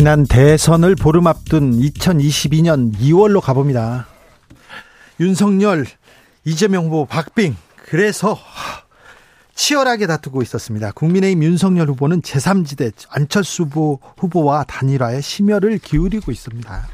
지난 0.00 0.24
대선을 0.24 0.94
보름 0.94 1.26
앞둔 1.26 1.78
2022년 1.78 2.94
2월로 3.00 3.42
가봅니다. 3.42 4.06
윤석열, 5.20 5.84
이재명 6.46 6.86
후보, 6.86 7.04
박빙 7.04 7.54
그래서 7.76 8.38
치열하게 9.54 10.06
다투고 10.06 10.40
있었습니다. 10.40 10.92
국민의힘 10.92 11.42
윤석열 11.42 11.88
후보는 11.90 12.22
제3지대 12.22 12.94
안철수 13.10 13.64
후보, 13.64 14.42
와 14.42 14.64
단일화에 14.64 15.20
심혈을 15.20 15.76
기울이고 15.76 16.32
있습니다. 16.32 16.88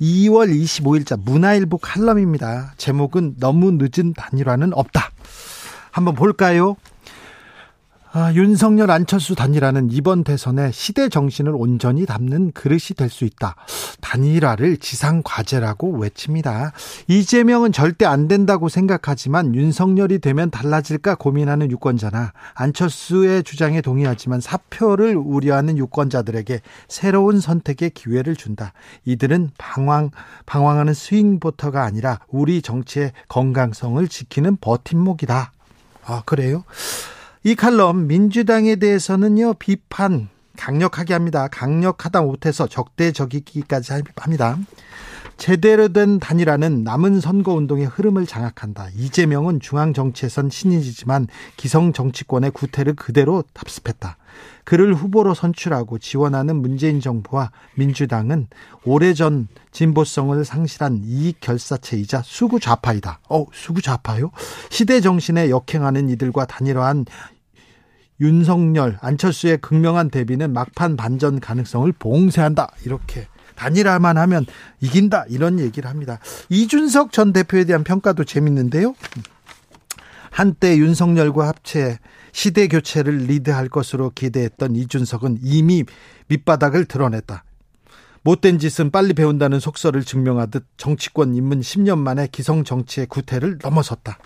2월 0.00 0.58
25일자 0.58 1.20
문화일보 1.22 1.76
칼럼입니다. 1.76 2.72
제목은 2.78 3.34
너무 3.40 3.72
늦은 3.72 4.14
단일화는 4.14 4.72
없다. 4.72 5.10
한번 5.90 6.14
볼까요? 6.14 6.76
아, 8.14 8.30
윤석열 8.34 8.90
안철수 8.90 9.34
단일화는 9.34 9.88
이번 9.90 10.22
대선에 10.22 10.70
시대 10.70 11.08
정신을 11.08 11.54
온전히 11.56 12.04
담는 12.04 12.52
그릇이 12.52 12.94
될 12.94 13.08
수 13.08 13.24
있다. 13.24 13.56
단일화를 14.02 14.76
지상 14.78 15.22
과제라고 15.24 15.98
외칩니다. 15.98 16.72
이재명은 17.08 17.72
절대 17.72 18.04
안 18.04 18.28
된다고 18.28 18.68
생각하지만 18.68 19.54
윤석열이 19.54 20.18
되면 20.18 20.50
달라질까 20.50 21.14
고민하는 21.14 21.70
유권자나 21.70 22.32
안철수의 22.54 23.44
주장에 23.44 23.80
동의하지만 23.80 24.42
사표를 24.42 25.16
우려하는 25.16 25.78
유권자들에게 25.78 26.60
새로운 26.88 27.40
선택의 27.40 27.90
기회를 27.90 28.36
준다. 28.36 28.74
이들은 29.06 29.52
방황 29.56 30.10
방황하는 30.44 30.92
스윙보터가 30.92 31.82
아니라 31.82 32.18
우리 32.28 32.60
정치의 32.60 33.12
건강성을 33.28 34.06
지키는 34.06 34.58
버팀목이다. 34.60 35.52
아, 36.04 36.22
그래요? 36.26 36.64
이 37.44 37.56
칼럼 37.56 38.06
민주당에 38.06 38.76
대해서는요 38.76 39.54
비판 39.54 40.28
강력하게 40.56 41.12
합니다. 41.14 41.48
강력하다 41.48 42.22
못해서 42.22 42.68
적대적이기까지 42.68 43.92
합니다. 44.16 44.58
제대로 45.38 45.88
된 45.88 46.20
단일화는 46.20 46.84
남은 46.84 47.20
선거 47.20 47.52
운동의 47.54 47.86
흐름을 47.86 48.26
장악한다. 48.26 48.90
이재명은 48.94 49.58
중앙 49.58 49.92
정치에선 49.92 50.50
신인이지만 50.50 51.26
기성 51.56 51.92
정치권의 51.92 52.52
구태를 52.52 52.94
그대로 52.94 53.42
답습했다. 53.54 54.18
그를 54.64 54.94
후보로 54.94 55.34
선출하고 55.34 55.98
지원하는 55.98 56.56
문재인 56.56 57.00
정부와 57.00 57.50
민주당은 57.76 58.48
오래전 58.84 59.48
진보성을 59.72 60.44
상실한 60.44 61.00
이익 61.04 61.40
결사체이자 61.40 62.22
수구 62.24 62.60
좌파이다. 62.60 63.20
어, 63.28 63.46
수구 63.52 63.82
좌파요? 63.82 64.30
시대 64.70 65.00
정신에 65.00 65.50
역행하는 65.50 66.08
이들과 66.08 66.46
단일화한 66.46 67.06
윤석열, 68.20 68.98
안철수의 69.00 69.58
극명한 69.58 70.08
대비는 70.08 70.52
막판 70.52 70.96
반전 70.96 71.40
가능성을 71.40 71.90
봉쇄한다. 71.92 72.70
이렇게 72.84 73.26
단일화만 73.56 74.16
하면 74.18 74.46
이긴다. 74.80 75.26
이런 75.28 75.58
얘기를 75.58 75.90
합니다. 75.90 76.18
이준석 76.48 77.12
전 77.12 77.32
대표에 77.32 77.64
대한 77.64 77.84
평가도 77.84 78.24
재밌는데요. 78.24 78.94
한때 80.30 80.76
윤석열과 80.78 81.46
합체 81.46 81.98
시대 82.32 82.66
교체를 82.66 83.18
리드할 83.26 83.68
것으로 83.68 84.10
기대했던 84.10 84.74
이준석은 84.74 85.38
이미 85.42 85.84
밑바닥을 86.28 86.86
드러냈다. 86.86 87.44
못된 88.24 88.58
짓은 88.58 88.90
빨리 88.90 89.14
배운다는 89.14 89.60
속설을 89.60 90.04
증명하듯 90.04 90.64
정치권 90.76 91.34
입문 91.34 91.60
10년 91.60 91.98
만에 91.98 92.28
기성 92.30 92.64
정치의 92.64 93.06
구태를 93.06 93.58
넘어섰다. 93.62 94.18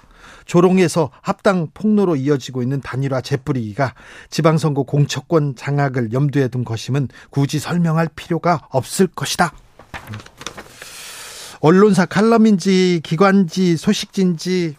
조롱에서 0.44 1.10
합당 1.22 1.68
폭로로 1.72 2.16
이어지고 2.16 2.62
있는 2.62 2.80
단일화 2.80 3.20
재뿌리기가 3.20 3.94
지방선거 4.30 4.82
공천권 4.84 5.56
장악을 5.56 6.12
염두에 6.12 6.48
둔 6.48 6.64
것임은 6.64 7.08
굳이 7.30 7.58
설명할 7.58 8.08
필요가 8.14 8.66
없을 8.70 9.06
것이다. 9.06 9.52
언론사 11.60 12.06
칼럼인지 12.06 13.00
기관지 13.02 13.76
소식진지 13.76 14.76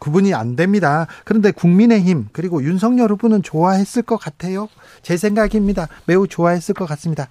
구분이 0.00 0.34
안 0.34 0.56
됩니다. 0.56 1.06
그런데 1.24 1.52
국민의힘 1.52 2.30
그리고 2.32 2.64
윤석열 2.64 3.12
후보는 3.12 3.44
좋아했을 3.44 4.02
것 4.02 4.16
같아요. 4.16 4.68
제 5.02 5.16
생각입니다. 5.16 5.86
매우 6.06 6.26
좋아했을 6.26 6.74
것 6.74 6.86
같습니다. 6.86 7.28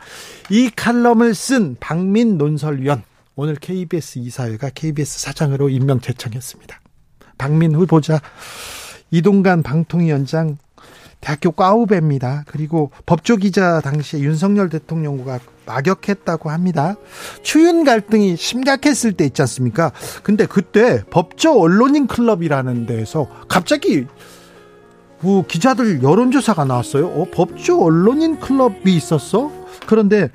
이 0.50 0.70
칼럼을 0.74 1.36
쓴 1.36 1.76
박민 1.80 2.38
논설위원 2.38 3.04
오늘 3.36 3.56
KBS 3.56 4.20
이사회가 4.20 4.70
KBS 4.70 5.20
사장으로 5.20 5.70
임명 5.70 6.00
제청했습니다. 6.00 6.80
박민 7.38 7.76
후보자 7.76 8.22
이동관 9.12 9.64
방통위원장 9.64 10.58
대학교 11.22 11.52
과후배입니다. 11.52 12.46
그리고 12.48 12.92
법조기자 13.06 13.82
당시에 13.82 14.22
윤석열 14.22 14.70
대통령과 14.70 15.40
막역했다고 15.66 16.50
합니다. 16.50 16.96
추윤 17.44 17.84
갈등이 17.84 18.36
심각했을 18.38 19.14
때 19.14 19.26
있지 19.26 19.42
않습니까? 19.42 19.92
근데 20.24 20.46
그때 20.46 21.04
법조 21.10 21.60
언론인 21.60 22.08
클럽이라는 22.08 22.86
데에서 22.86 23.28
갑자기 23.48 24.08
뭐 25.22 25.46
기자들 25.46 26.02
여론조사가 26.02 26.66
나왔어요. 26.66 27.08
어, 27.08 27.28
법조 27.32 27.84
언론인 27.84 28.40
클럽이 28.40 28.96
있었어? 28.96 29.52
그런데 29.86 30.30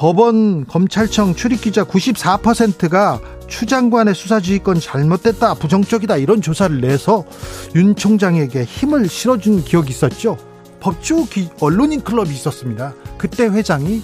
법원 0.00 0.64
검찰청 0.64 1.34
출입기자 1.34 1.84
94%가 1.84 3.20
추 3.48 3.66
장관의 3.66 4.14
수사지휘권 4.14 4.80
잘못됐다 4.80 5.52
부정적이다 5.52 6.16
이런 6.16 6.40
조사를 6.40 6.80
내서 6.80 7.26
윤 7.74 7.94
총장에게 7.94 8.64
힘을 8.64 9.10
실어준 9.10 9.62
기억이 9.62 9.90
있었죠. 9.90 10.38
법조 10.80 11.26
언론인 11.60 12.00
클럽이 12.00 12.30
있었습니다. 12.30 12.94
그때 13.18 13.44
회장이 13.44 14.02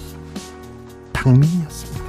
박민이었습니다. 1.15 2.05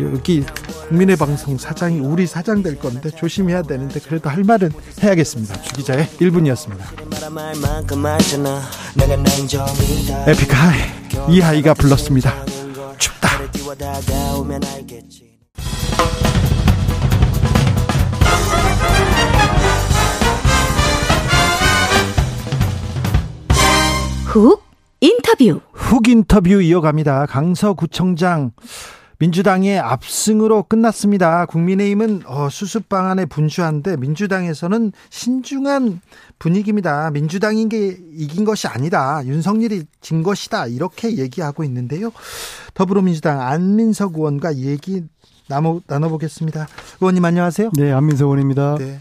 여기 0.00 0.44
국민의 0.90 1.16
방송 1.16 1.56
사장이 1.56 2.00
우리 2.00 2.26
사장 2.26 2.62
될 2.62 2.78
건데 2.78 3.08
조심해야 3.08 3.62
되는데 3.62 4.00
그래도 4.00 4.28
할 4.28 4.44
말은 4.44 4.70
해야겠습니다. 5.02 5.62
주기자의 5.62 6.08
1분이었습니다. 6.20 6.82
에픽하이 10.28 11.34
이하이가 11.34 11.72
불렀습니다 11.72 12.57
춥다 12.98 13.28
훅 24.26 24.62
인터뷰. 25.00 25.60
훅 25.72 26.08
인터뷰 26.08 26.60
이어갑니다. 26.60 27.26
강서구청장 27.26 28.52
민주당의 29.20 29.80
압승으로 29.80 30.62
끝났습니다. 30.62 31.44
국민의힘은 31.46 32.22
어, 32.26 32.48
수습 32.50 32.88
방안에 32.88 33.26
분주한데 33.26 33.96
민주당에서는 33.96 34.92
신중한 35.10 36.00
분위기입니다. 36.38 37.10
민주당인 37.10 37.68
게 37.68 37.98
이긴 38.12 38.44
것이 38.44 38.68
아니다. 38.68 39.20
윤석열이 39.24 39.86
진 40.00 40.22
것이다. 40.22 40.68
이렇게 40.68 41.16
얘기하고 41.16 41.64
있는데요. 41.64 42.12
더불어민주당 42.74 43.40
안민석 43.40 44.14
의원과 44.16 44.56
얘기 44.58 45.02
나눠, 45.48 45.80
나눠보겠습니다. 45.88 46.68
의원님 47.00 47.24
안녕하세요. 47.24 47.70
네, 47.76 47.90
안민석 47.90 48.26
의원입니다. 48.26 48.76
네. 48.78 49.00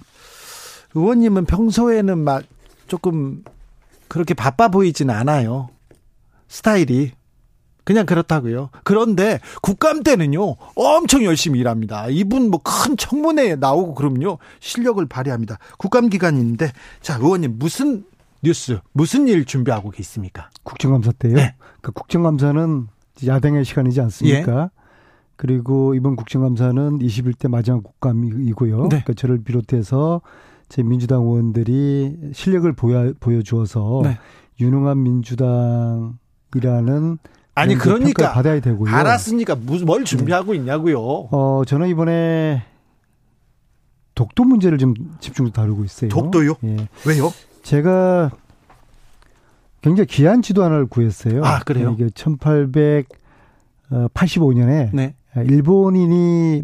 의원님은 0.95 1.45
평소에는 1.45 2.17
막 2.17 2.43
조금 2.87 3.43
그렇게 4.07 4.33
바빠 4.33 4.69
보이진 4.69 5.11
않아요. 5.11 5.69
스타일이. 6.47 7.11
그냥 7.87 8.05
그렇다고요. 8.05 8.69
그런데 8.83 9.39
국감 9.61 10.03
때는요, 10.03 10.57
엄청 10.75 11.23
열심히 11.23 11.61
일합니다. 11.61 12.09
이분 12.09 12.51
뭐 12.51 12.59
큰 12.61 12.97
청문회에 12.97 13.55
나오고 13.55 13.95
그럼요, 13.95 14.39
실력을 14.59 15.05
발휘합니다. 15.05 15.57
국감 15.77 16.09
기간인데, 16.09 16.73
자, 16.99 17.15
의원님, 17.15 17.55
무슨 17.57 18.03
뉴스, 18.43 18.79
무슨 18.91 19.29
일 19.29 19.45
준비하고 19.45 19.91
계십니까? 19.91 20.49
국정감사 20.63 21.13
때요? 21.13 21.35
네. 21.35 21.55
그 21.79 21.93
국정감사는 21.93 22.87
야당의 23.25 23.63
시간이지 23.63 24.01
않습니까? 24.01 24.63
예. 24.63 24.69
그리고 25.37 25.95
이번 25.95 26.17
국정감사는 26.17 26.99
21대 26.99 27.49
마지막 27.49 27.83
국감이고요. 27.83 28.81
네. 28.81 28.87
그러니까 28.89 29.13
저를 29.13 29.45
비롯해서 29.45 30.19
제 30.67 30.83
민주당 30.83 31.21
의원들이 31.21 32.31
실력을 32.33 32.69
보여 32.73 33.13
보여주어서 33.21 34.01
네. 34.03 34.17
유능한 34.59 35.03
민주당이라는 35.03 37.19
아니 37.57 37.75
그러니까 37.75 38.31
받아야 38.31 38.59
되고요. 38.59 38.93
알았으니까 38.93 39.55
무슨 39.55 39.87
뭘 39.87 40.05
준비하고 40.05 40.51
네. 40.51 40.59
있냐고요. 40.59 40.99
어 40.99 41.63
저는 41.65 41.87
이번에 41.87 42.63
독도 44.13 44.43
문제를 44.43 44.77
좀 44.77 44.93
집중해서 45.19 45.53
다루고 45.53 45.83
있어요. 45.83 46.09
독도요? 46.09 46.55
예. 46.65 46.87
왜요? 47.07 47.33
제가 47.63 48.29
굉장히 49.81 50.07
귀한 50.07 50.41
지도 50.41 50.63
하나를 50.63 50.85
구했어요. 50.85 51.43
아 51.43 51.59
그래요? 51.59 51.95
이게 51.97 52.07
1885년에 52.07 54.89
네. 54.93 55.15
일본인이 55.35 56.63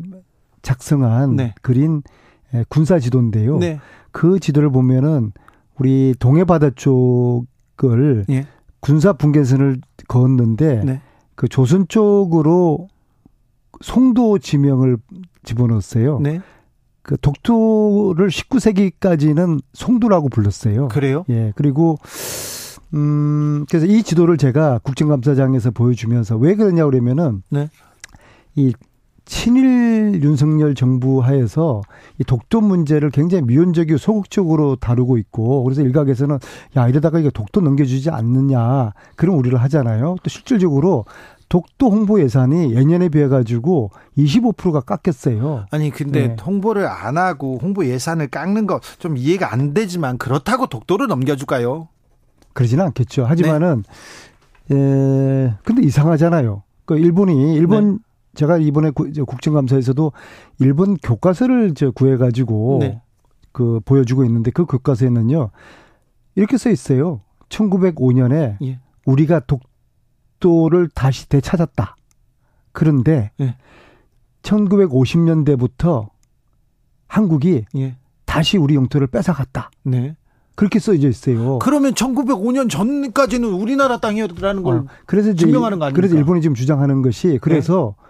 작성한 0.61 1.35
네. 1.35 1.55
그린 1.61 2.03
군사 2.69 2.99
지도인데요. 2.99 3.57
네. 3.57 3.79
그 4.11 4.39
지도를 4.39 4.69
보면은 4.69 5.31
우리 5.79 6.13
동해 6.19 6.43
바다 6.43 6.69
쪽을 6.69 8.25
예. 8.29 8.45
군사 8.83 9.13
분계선을 9.13 9.79
그었는데 10.09 10.83
네. 10.83 11.01
그 11.35 11.47
조선 11.47 11.87
쪽으로 11.87 12.89
송도 13.79 14.39
지명을 14.39 14.97
집어넣었어요. 15.45 16.19
네. 16.19 16.41
그 17.01 17.15
독도를 17.19 18.27
19세기까지는 18.27 19.61
송도라고 19.71 20.27
불렀어요. 20.27 20.89
그래요? 20.89 21.23
예. 21.29 21.53
그리고 21.55 21.97
음 22.93 23.65
그래서 23.69 23.85
이 23.85 24.03
지도를 24.03 24.35
제가 24.35 24.79
국정감사장에서 24.83 25.71
보여주면서 25.71 26.35
왜 26.35 26.55
그러냐 26.55 26.85
그러면은 26.85 27.41
네. 27.49 27.69
이 28.55 28.73
친일 29.25 30.21
윤석열 30.21 30.75
정부 30.75 31.21
하에서 31.21 31.81
이 32.19 32.23
독도 32.23 32.61
문제를 32.61 33.09
굉장히 33.09 33.43
미온적이고 33.45 33.97
소극적으로 33.97 34.75
다루고 34.75 35.17
있고 35.17 35.63
그래서 35.63 35.81
일각에서는 35.81 36.39
야 36.77 36.87
이러다가 36.87 37.19
이거 37.19 37.29
독도 37.29 37.61
넘겨주지 37.61 38.09
않느냐 38.09 38.91
그런 39.15 39.35
우려를 39.35 39.61
하잖아요. 39.63 40.15
또 40.21 40.29
실질적으로 40.29 41.05
독도 41.49 41.91
홍보 41.91 42.19
예산이 42.19 42.73
예년에 42.73 43.09
비해 43.09 43.27
가지고 43.27 43.91
25%가 44.17 44.81
깎였어요. 44.81 45.67
아니 45.71 45.89
근데 45.91 46.29
네. 46.29 46.35
홍보를 46.43 46.87
안 46.87 47.17
하고 47.17 47.59
홍보 47.61 47.85
예산을 47.85 48.27
깎는 48.27 48.67
거 48.67 48.79
좀 48.99 49.17
이해가 49.17 49.53
안 49.53 49.73
되지만 49.73 50.17
그렇다고 50.17 50.67
독도를 50.67 51.07
넘겨줄까요? 51.07 51.87
그러지는 52.53 52.85
않겠죠. 52.85 53.25
하지만은 53.25 53.83
네. 54.69 54.75
에 54.75 55.53
근데 55.63 55.83
이상하잖아요. 55.83 56.63
그 56.85 56.97
일본이 56.97 57.55
일본 57.55 57.93
네. 57.93 57.97
제가 58.35 58.57
이번에 58.57 58.91
국정감사에서도 58.91 60.11
일본 60.59 60.97
교과서를 60.97 61.73
저 61.75 61.91
구해가지고 61.91 62.77
네. 62.81 63.01
그 63.51 63.79
보여주고 63.85 64.25
있는데 64.25 64.51
그 64.51 64.65
교과서에는요 64.65 65.51
이렇게 66.35 66.57
써 66.57 66.69
있어요. 66.69 67.21
1905년에 67.49 68.57
예. 68.63 68.79
우리가 69.05 69.41
독도를 69.41 70.89
다시 70.93 71.29
되찾았다. 71.29 71.95
그런데 72.71 73.31
예. 73.39 73.55
1950년대부터 74.41 76.09
한국이 77.07 77.65
예. 77.77 77.95
다시 78.25 78.57
우리 78.57 78.73
영토를 78.75 79.07
뺏어갔다. 79.07 79.69
네. 79.83 80.15
그렇게 80.55 80.79
써져 80.79 81.07
있어요. 81.07 81.59
그러면 81.59 81.93
1905년 81.93 82.69
전까지는 82.69 83.47
우리나라 83.49 83.99
땅이었다는 83.99 84.63
걸 84.63 84.77
어, 84.77 84.85
그래서 85.05 85.33
증명하는 85.33 85.79
거 85.79 85.85
아닙니까? 85.85 85.95
그래서 85.95 86.15
일본이 86.15 86.41
지금 86.41 86.55
주장하는 86.55 87.01
것이 87.01 87.39
그래서 87.41 87.95
네. 87.97 88.02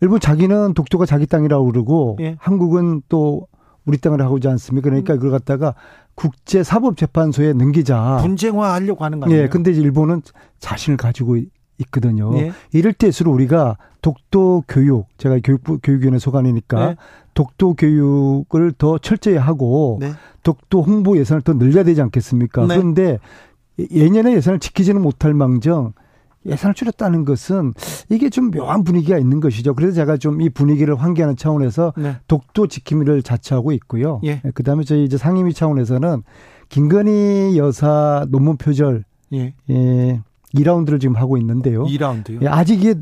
일본 0.00 0.20
자기는 0.20 0.74
독도가 0.74 1.06
자기 1.06 1.26
땅이라고 1.26 1.64
그러고 1.66 2.16
예. 2.20 2.36
한국은 2.38 3.02
또 3.08 3.46
우리 3.84 3.98
땅을 3.98 4.20
하고있지 4.20 4.48
않습니까? 4.48 4.90
그러니까 4.90 5.14
음. 5.14 5.18
그걸 5.18 5.30
갖다가 5.30 5.74
국제 6.14 6.62
사법 6.62 6.96
재판소에 6.96 7.52
넘기자. 7.52 8.18
분쟁화 8.20 8.74
하려고 8.74 9.04
하는 9.04 9.20
거 9.20 9.26
아니에요? 9.26 9.42
예. 9.42 9.48
근데 9.48 9.70
일본은 9.70 10.22
자신을 10.58 10.96
가지고 10.96 11.36
있거든요. 11.78 12.36
예. 12.38 12.52
이럴 12.72 12.92
때일수록 12.92 13.34
우리가 13.34 13.76
독도 14.02 14.64
교육, 14.68 15.06
제가 15.18 15.38
교육부 15.42 15.78
교육위원회 15.82 16.18
소관이니까 16.18 16.86
네. 16.86 16.96
독도 17.34 17.74
교육을 17.74 18.72
더 18.78 18.98
철저히 18.98 19.36
하고 19.36 19.98
네. 20.00 20.12
독도 20.42 20.82
홍보 20.82 21.16
예산을 21.18 21.42
더 21.42 21.54
늘려야 21.54 21.84
되지 21.84 22.00
않겠습니까? 22.02 22.66
네. 22.66 22.76
그런데 22.76 23.18
예년의 23.78 24.36
예산을 24.36 24.58
지키지는 24.58 25.02
못할 25.02 25.34
망정 25.34 25.92
예산을 26.48 26.74
줄였다는 26.74 27.24
것은 27.24 27.72
이게 28.08 28.30
좀 28.30 28.50
묘한 28.50 28.84
분위기가 28.84 29.18
있는 29.18 29.40
것이죠. 29.40 29.74
그래서 29.74 29.94
제가 29.94 30.16
좀 30.16 30.36
이 30.40 30.50
분위기를 30.50 30.94
환기하는 30.96 31.36
차원에서 31.36 31.94
네. 31.96 32.16
독도 32.28 32.66
지킴이를 32.66 33.22
자처하고 33.22 33.72
있고요. 33.72 34.20
예. 34.24 34.42
예. 34.44 34.50
그다음에 34.50 34.84
저희 34.84 35.04
이제 35.04 35.16
상임위 35.16 35.54
차원에서는 35.54 36.22
김건희 36.68 37.56
여사 37.56 38.26
논문 38.28 38.56
표절 38.58 39.04
예. 39.32 39.54
예 39.70 40.20
2라운드를 40.54 41.00
지금 41.00 41.16
하고 41.16 41.36
있는데요. 41.38 41.84
2라운드요? 41.84 42.42
예, 42.42 42.48
아직 42.48 42.82
이게 42.84 42.94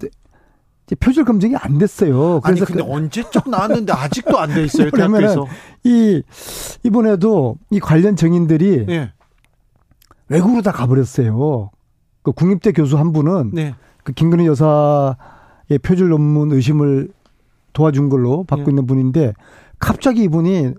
표절 1.00 1.25
검증이 1.25 1.56
안 1.56 1.79
됐어요. 1.79 2.41
그래서 2.41 2.46
아니 2.46 2.61
근데 2.61 2.85
그, 2.85 2.91
언제적 2.93 3.49
나왔는데 3.49 3.93
아직도 3.93 4.38
안 4.38 4.55
돼 4.55 4.64
있어요. 4.64 4.91
대학교에서. 4.91 5.46
이 5.85 6.23
이번에도 6.85 7.56
이 7.70 7.81
관련 7.81 8.17
정인들이 8.17 8.87
예. 8.91 9.12
외국으로 10.29 10.62
다 10.62 10.73
가버렸어요. 10.73 11.70
그 12.25 12.32
국립대 12.32 12.73
교수 12.73 12.99
한 12.99 13.12
분은 13.12 13.50
네. 13.53 13.75
그 14.03 14.12
김건희 14.12 14.47
여사의 14.47 15.79
표절 15.82 16.09
논문 16.09 16.50
의심을 16.53 17.11
도와준 17.75 18.09
걸로 18.09 18.44
받고 18.44 18.65
네. 18.65 18.71
있는 18.71 18.87
분인데 18.87 19.35
갑자기 19.79 20.25
이분이 20.25 20.73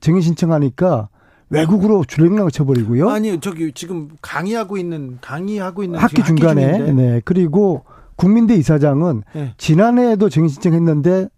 증인 0.00 0.20
신청하니까 0.22 1.08
외국으로 1.50 2.04
주행랑을 2.04 2.50
쳐버리고요. 2.50 3.10
아니 3.10 3.38
저기 3.40 3.72
지금 3.72 4.10
강의하고 4.22 4.78
있는 4.78 5.18
강의하고 5.20 5.82
있는 5.82 5.98
학기 5.98 6.22
중간에 6.22 6.78
학기 6.78 6.92
네 6.92 7.20
그리고 7.24 7.84
국민대 8.16 8.54
이사장은 8.54 9.22
네. 9.34 9.54
지난해에도 9.58 10.28
증인 10.28 10.48
신청했는데 10.48 11.28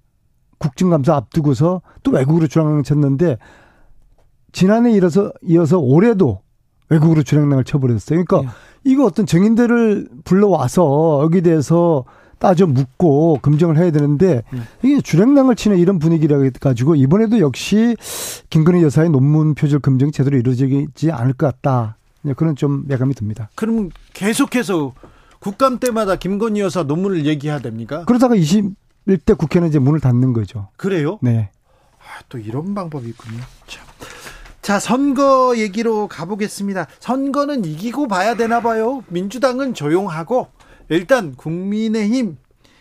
국정감사 0.59 1.15
앞두고서 1.17 1.81
또 2.03 2.11
외국으로 2.13 2.47
주행랑 2.47 2.83
쳤는데 2.83 3.39
지난해 4.53 4.93
이어서 4.93 5.33
이어서 5.43 5.79
올해도 5.79 6.43
외국으로 6.91 7.23
주행랑을 7.23 7.65
쳐버렸어요. 7.65 8.25
그러니까 8.25 8.43
네. 8.43 8.57
이거 8.85 9.05
어떤 9.05 9.27
증인들을 9.27 10.09
불러와서 10.25 11.21
여기 11.23 11.41
대해서 11.41 12.05
따져 12.39 12.67
묻고 12.67 13.39
검증을 13.41 13.79
해야 13.79 13.91
되는데 13.91 14.43
네. 14.53 14.61
이게 14.83 15.01
주랭랑을 15.01 15.57
치는 15.57 15.79
이런 15.79 15.99
분위기라 15.99 16.39
가지고 16.61 16.95
이번에도 16.95 17.41
역시 17.41 17.97
김건희 18.51 18.83
여사의 18.83 19.09
논문 19.11 19.55
표절 19.55 19.81
검증 19.81 20.13
제대로 20.13 20.37
이루어지지 20.37 21.11
않을 21.11 21.33
것 21.33 21.47
같다. 21.47 21.97
그런 22.37 22.57
좀 22.57 22.85
예감이 22.91 23.15
듭니다. 23.15 23.49
그럼 23.55 23.91
계속해서 24.13 24.95
국감 25.39 25.79
때마다 25.79 26.17
김건희 26.17 26.61
여사 26.61 26.83
논문을 26.83 27.27
얘기해야 27.27 27.61
됩니까? 27.61 28.05
그러다가 28.07 28.35
21대 28.35 29.37
국회는 29.37 29.69
이제 29.69 29.79
문을 29.79 30.01
닫는 30.01 30.33
거죠. 30.33 30.69
그래요? 30.77 31.19
네. 31.23 31.51
아, 31.99 32.23
또 32.29 32.39
이런 32.39 32.75
방법이 32.75 33.09
있군요. 33.09 33.41
참. 33.67 33.84
자, 34.65 34.81
선거 34.81 35.59
얘기로 35.59 36.09
가보겠습니다. 36.09 36.87
선거는 36.99 37.67
이기고 37.67 38.09
봐야 38.09 38.35
되나 38.35 38.63
봐요. 38.63 39.05
민주당은 39.09 39.75
조용하고 39.75 40.49
일단 40.89 41.35
국민의힘 41.35 42.39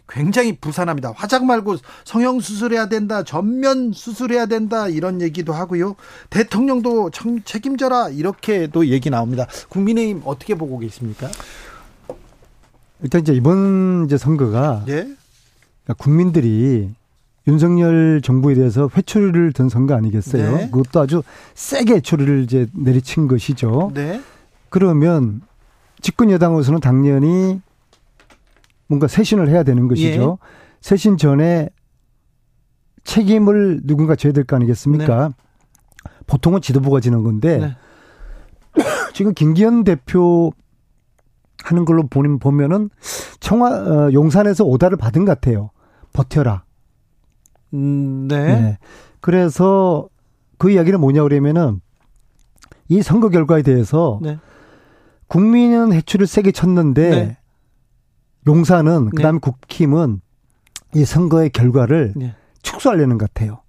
굉장히 0.08 0.56
부산합니다. 0.56 1.12
화장 1.14 1.46
말고 1.46 1.76
성형 2.06 2.40
수술해야 2.40 2.88
된다, 2.88 3.24
전면 3.24 3.92
수술해야 3.92 4.46
된다 4.46 4.88
이런 4.88 5.20
얘기도 5.20 5.52
하고요. 5.52 5.98
대통령도 6.30 7.10
청, 7.10 7.44
책임져라 7.44 8.12
이렇게도 8.12 8.88
얘기 8.88 9.10
나옵니다. 9.10 9.46
국민의힘 9.68 10.22
어떻게 10.24 10.56
보고 10.56 10.80
계십니까? 10.80 11.30
일단 13.02 13.20
이제 13.20 13.34
이번 13.34 14.06
이제 14.06 14.18
선거가 14.18 14.86
예? 14.88 15.10
국민들이 15.98 16.92
윤석열 17.48 18.22
정부에 18.22 18.56
대해서 18.56 18.90
회초리를 18.96 19.52
든 19.54 19.68
선거 19.70 19.96
아니겠어요? 19.96 20.58
네. 20.58 20.70
그것도 20.70 21.02
아주 21.02 21.24
세게 21.56 21.96
회초리를 21.96 22.44
이제 22.44 22.68
내리친 22.74 23.28
것이죠. 23.28 23.92
네. 23.94 24.22
그러면 24.70 25.42
집권 26.02 26.32
여당으로서는 26.32 26.80
당연히 26.80 27.62
뭔가 28.88 29.08
쇄신을 29.08 29.50
해야 29.50 29.64
되는 29.64 29.88
것이죠. 29.88 30.38
예. 30.42 30.48
쇄신 30.82 31.18
전에 31.18 31.70
책임을 33.04 33.82
누군가 33.84 34.16
져야 34.16 34.32
될 34.34 34.46
거 34.46 34.56
아니겠습니까? 34.56 35.30
네. 35.30 35.34
보통은 36.28 36.62
지도부가 36.62 37.00
지는 37.02 37.24
건데 37.24 37.58
네. 37.58 37.76
지금 39.14 39.34
김기현 39.34 39.84
대표 39.84 40.52
하는 41.64 41.86
걸로 41.86 42.04
보면은 42.08 42.90
청와 43.40 43.70
어, 43.72 44.14
용산에서 44.14 44.64
오다를 44.64 44.98
받은 44.98 45.26
것 45.26 45.34
같아요. 45.40 45.72
버텨라. 46.14 46.64
음, 47.74 48.28
네. 48.28 48.62
네. 48.62 48.78
그래서 49.20 50.08
그 50.58 50.72
이야기는 50.72 51.00
뭐냐 51.00 51.24
그러면은 51.24 51.82
이 52.90 53.02
선거 53.02 53.30
결과에 53.30 53.62
대해서 53.62 54.20
네. 54.22 54.38
국민은 55.28 55.94
해초를 55.94 56.28
세게 56.28 56.52
쳤는데 56.52 57.10
네. 57.10 57.38
그다음에 59.10 59.38
네. 59.38 59.40
국힘은 59.40 60.22
이 60.96 61.06
선거의 61.06 61.50
결과를 61.50 62.14
네. 62.16 62.36
축소하려는 62.62 63.18
것 63.18 63.34
같아요. 63.34 63.62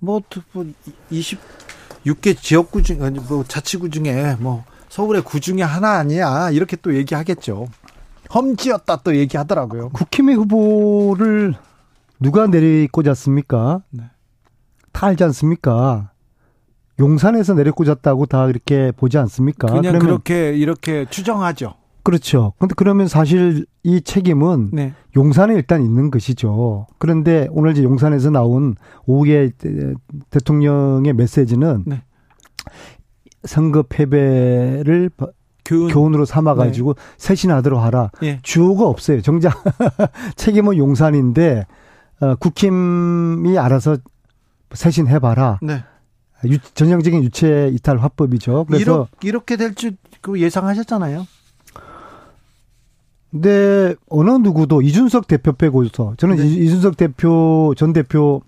뭐, 0.00 0.20
뭐 0.52 0.64
26개 1.10 2.36
지역구 2.40 2.82
중 2.82 3.02
아니 3.02 3.18
뭐 3.20 3.44
자치구 3.46 3.90
중에 3.90 4.36
뭐 4.38 4.64
서울의 4.88 5.22
구 5.22 5.40
중에 5.40 5.62
하나 5.62 5.92
아니야 5.92 6.50
이렇게 6.50 6.76
또 6.76 6.94
얘기하겠죠. 6.94 7.68
험지였다 8.34 9.02
또 9.02 9.16
얘기하더라고요. 9.16 9.90
국힘의 9.90 10.34
후보를 10.36 11.54
누가 12.20 12.46
내리꽂았습니까? 12.46 13.82
네. 13.90 14.04
다 14.92 15.06
알지 15.06 15.24
않습니까? 15.24 16.10
용산에서 16.98 17.54
내려꽂았다고 17.54 18.26
다 18.26 18.48
이렇게 18.48 18.92
보지 18.96 19.18
않습니까? 19.18 19.68
그냥 19.68 19.82
그러면 19.82 20.00
그렇게 20.00 20.56
이렇게 20.56 21.06
추정하죠. 21.08 21.74
그렇죠. 22.02 22.54
근데 22.58 22.74
그러면 22.76 23.06
사실 23.06 23.66
이 23.82 24.00
책임은 24.00 24.70
네. 24.72 24.94
용산에 25.14 25.54
일단 25.54 25.82
있는 25.82 26.10
것이죠. 26.10 26.86
그런데 26.98 27.48
오늘 27.50 27.72
이제 27.72 27.82
용산에서 27.84 28.30
나온 28.30 28.74
오후에 29.06 29.50
대통령의 30.30 31.12
메시지는 31.12 31.84
네. 31.86 32.02
선거 33.44 33.82
패배를 33.82 35.10
교훈. 35.64 36.14
으로 36.14 36.24
삼아가지고 36.24 36.94
네. 36.94 37.02
쇄신하도록 37.18 37.80
하라. 37.80 38.10
예. 38.22 38.40
주어가 38.42 38.86
없어요. 38.86 39.20
정작 39.20 39.62
책임은 40.36 40.78
용산인데 40.78 41.66
어, 42.20 42.34
국힘이 42.36 43.58
알아서 43.58 43.98
쇄신해봐라. 44.72 45.60
네. 45.62 45.84
유, 46.44 46.58
전형적인 46.58 47.22
유체 47.24 47.70
이탈 47.72 47.98
화법이죠. 47.98 48.66
그래서 48.68 49.08
이렇게, 49.22 49.28
이렇게 49.28 49.56
될줄 49.56 49.96
그 50.20 50.40
예상하셨잖아요. 50.40 51.26
근데 53.30 53.94
어느 54.08 54.30
누구도 54.30 54.80
이준석 54.80 55.28
대표 55.28 55.52
빼고서 55.52 56.14
저는 56.16 56.36
네. 56.36 56.46
이준석 56.46 56.96
대표 56.96 57.74
전 57.76 57.92
대표 57.92 58.42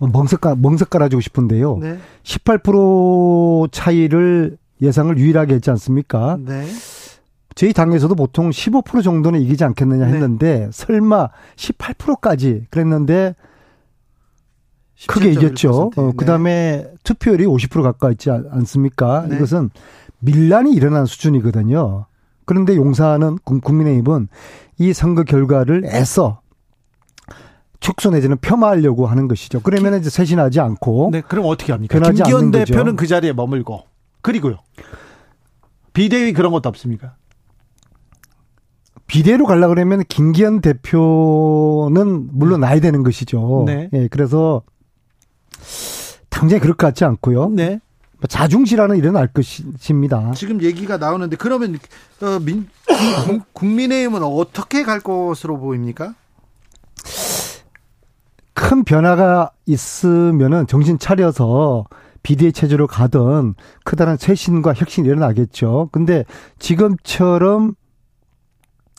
멍석가 0.00 0.56
멍석 0.56 0.90
깔아주고 0.90 1.20
싶은데요. 1.20 1.78
네. 1.78 1.98
18% 2.24 3.70
차이를 3.70 4.58
예상을 4.80 5.16
유일하게 5.16 5.54
했지 5.54 5.70
않습니까? 5.70 6.38
네. 6.40 6.66
저희 7.54 7.72
당에서도 7.72 8.14
보통 8.14 8.50
15% 8.50 9.02
정도는 9.02 9.40
이기지 9.40 9.64
않겠느냐 9.64 10.06
네. 10.06 10.12
했는데 10.12 10.58
네. 10.66 10.68
설마 10.70 11.28
18%까지 11.56 12.66
그랬는데 12.70 13.34
크게 15.06 15.32
이겼죠. 15.32 15.90
어, 15.96 16.12
그다음에 16.12 16.84
네. 16.84 16.94
투표율이 17.02 17.44
50% 17.46 17.82
가까이 17.82 18.12
있지 18.12 18.30
않습니까? 18.30 19.26
네. 19.28 19.36
이것은 19.36 19.70
밀란이 20.20 20.72
일어난 20.72 21.06
수준이거든요. 21.06 22.06
그런데 22.44 22.76
용사는 22.76 23.38
국민의힘은 23.44 24.28
이 24.78 24.92
선거 24.92 25.24
결과를 25.24 25.84
애써 25.86 26.40
축소 27.80 28.10
내지는 28.10 28.36
폄하하려고 28.38 29.06
하는 29.06 29.26
것이죠. 29.26 29.60
그러면 29.60 29.98
이제 29.98 30.08
쇄신하지 30.08 30.60
않고. 30.60 31.10
네, 31.12 31.20
그럼 31.20 31.46
어떻게 31.46 31.72
합니까? 31.72 31.98
김기현 31.98 32.52
대표는 32.52 32.94
그 32.94 33.08
자리에 33.08 33.32
머물고. 33.32 33.82
그리고요. 34.22 34.58
비대위 35.92 36.32
그런 36.32 36.52
것도 36.52 36.68
없습니까? 36.68 37.16
비대로 39.06 39.46
가려 39.46 39.68
그러면 39.68 40.04
김기현 40.08 40.60
대표는 40.60 42.28
물론 42.32 42.60
나야 42.60 42.80
되는 42.80 43.02
것이죠. 43.02 43.64
네. 43.66 43.90
예, 43.92 44.08
그래서 44.08 44.62
당장에 46.30 46.60
그럴 46.60 46.74
것 46.74 46.86
같지 46.86 47.04
않고요. 47.04 47.50
네. 47.50 47.80
뭐 48.22 48.28
자중실화는 48.28 48.96
일어날 48.96 49.26
것입니다. 49.26 50.30
지금 50.34 50.62
얘기가 50.62 50.96
나오는데 50.96 51.36
그러면 51.36 51.78
어, 52.22 52.38
민, 52.40 52.68
국민의힘은 53.52 54.22
어떻게 54.22 54.84
갈 54.84 55.00
것으로 55.00 55.58
보입니까? 55.58 56.14
큰 58.54 58.84
변화가 58.84 59.50
있으면은 59.66 60.66
정신 60.66 60.98
차려서 60.98 61.86
비대위 62.22 62.52
체제로 62.52 62.86
가던 62.86 63.54
크다란 63.84 64.16
쇄신과 64.16 64.74
혁신이 64.74 65.08
일어나겠죠. 65.08 65.88
근데 65.90 66.24
지금처럼 66.60 67.74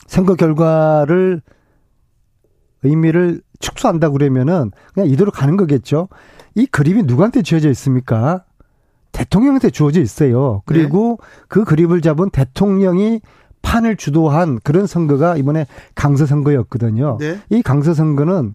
선거 0.06 0.34
결과를 0.34 1.42
의미를 2.82 3.40
축소한다 3.60 4.10
그러면은 4.10 4.70
그냥 4.92 5.08
이대로 5.08 5.30
가는 5.30 5.56
거겠죠. 5.56 6.08
이 6.54 6.66
그림이 6.66 7.04
누구한테 7.04 7.42
지어져 7.42 7.70
있습니까? 7.70 8.44
대통령한테 9.12 9.70
주어져 9.70 10.00
있어요. 10.00 10.62
그리고 10.66 11.18
네. 11.20 11.26
그 11.48 11.64
그립을 11.64 12.00
잡은 12.00 12.30
대통령이 12.30 13.20
판을 13.62 13.96
주도한 13.96 14.60
그런 14.62 14.86
선거가 14.86 15.36
이번에 15.36 15.66
강서 15.94 16.26
선거였거든요. 16.26 17.16
네. 17.18 17.38
이 17.48 17.62
강서 17.62 17.94
선거는 17.94 18.54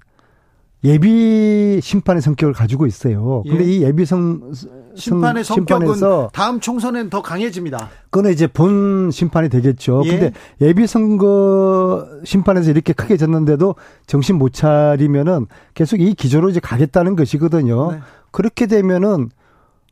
예비 0.83 1.79
심판의 1.81 2.21
성격을 2.21 2.53
가지고 2.53 2.85
있어요. 2.85 3.43
근데 3.47 3.65
예. 3.65 3.69
이 3.69 3.83
예비 3.83 4.05
성 4.05 4.51
심판의 4.99 5.43
성격은 5.43 5.87
심판에서 5.87 6.29
다음 6.33 6.59
총선엔 6.59 7.09
더 7.09 7.21
강해집니다. 7.21 7.89
그거는 8.09 8.31
이제 8.31 8.47
본 8.47 9.09
심판이 9.11 9.49
되겠죠. 9.49 10.01
예. 10.05 10.09
근데 10.09 10.31
예비 10.61 10.87
선거 10.87 12.07
심판에서 12.23 12.71
이렇게 12.71 12.93
크게 12.93 13.17
졌는데도 13.17 13.75
정신 14.05 14.37
못 14.37 14.53
차리면은 14.53 15.47
계속 15.73 16.01
이 16.01 16.13
기조로 16.13 16.49
이제 16.49 16.59
가겠다는 16.59 17.15
것이거든요. 17.15 17.91
네. 17.91 17.99
그렇게 18.31 18.67
되면은 18.67 19.29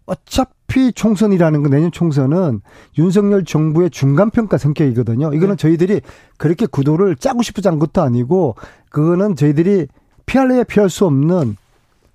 어차피 0.05 0.93
총선이라는 0.93 1.63
건 1.63 1.71
내년 1.71 1.91
총선은 1.91 2.61
윤석열 2.97 3.43
정부의 3.43 3.89
중간 3.89 4.29
평가 4.29 4.57
성격이거든요. 4.57 5.33
이거는 5.33 5.55
네. 5.55 5.61
저희들이 5.61 6.01
그렇게 6.37 6.65
구도를 6.65 7.17
짜고 7.17 7.41
싶어서 7.41 7.69
한 7.69 7.77
것도 7.77 8.01
아니고 8.01 8.55
그거는 8.89 9.35
저희들이 9.35 9.87
피할래야 10.25 10.63
피할 10.63 10.89
수 10.89 11.05
없는 11.05 11.57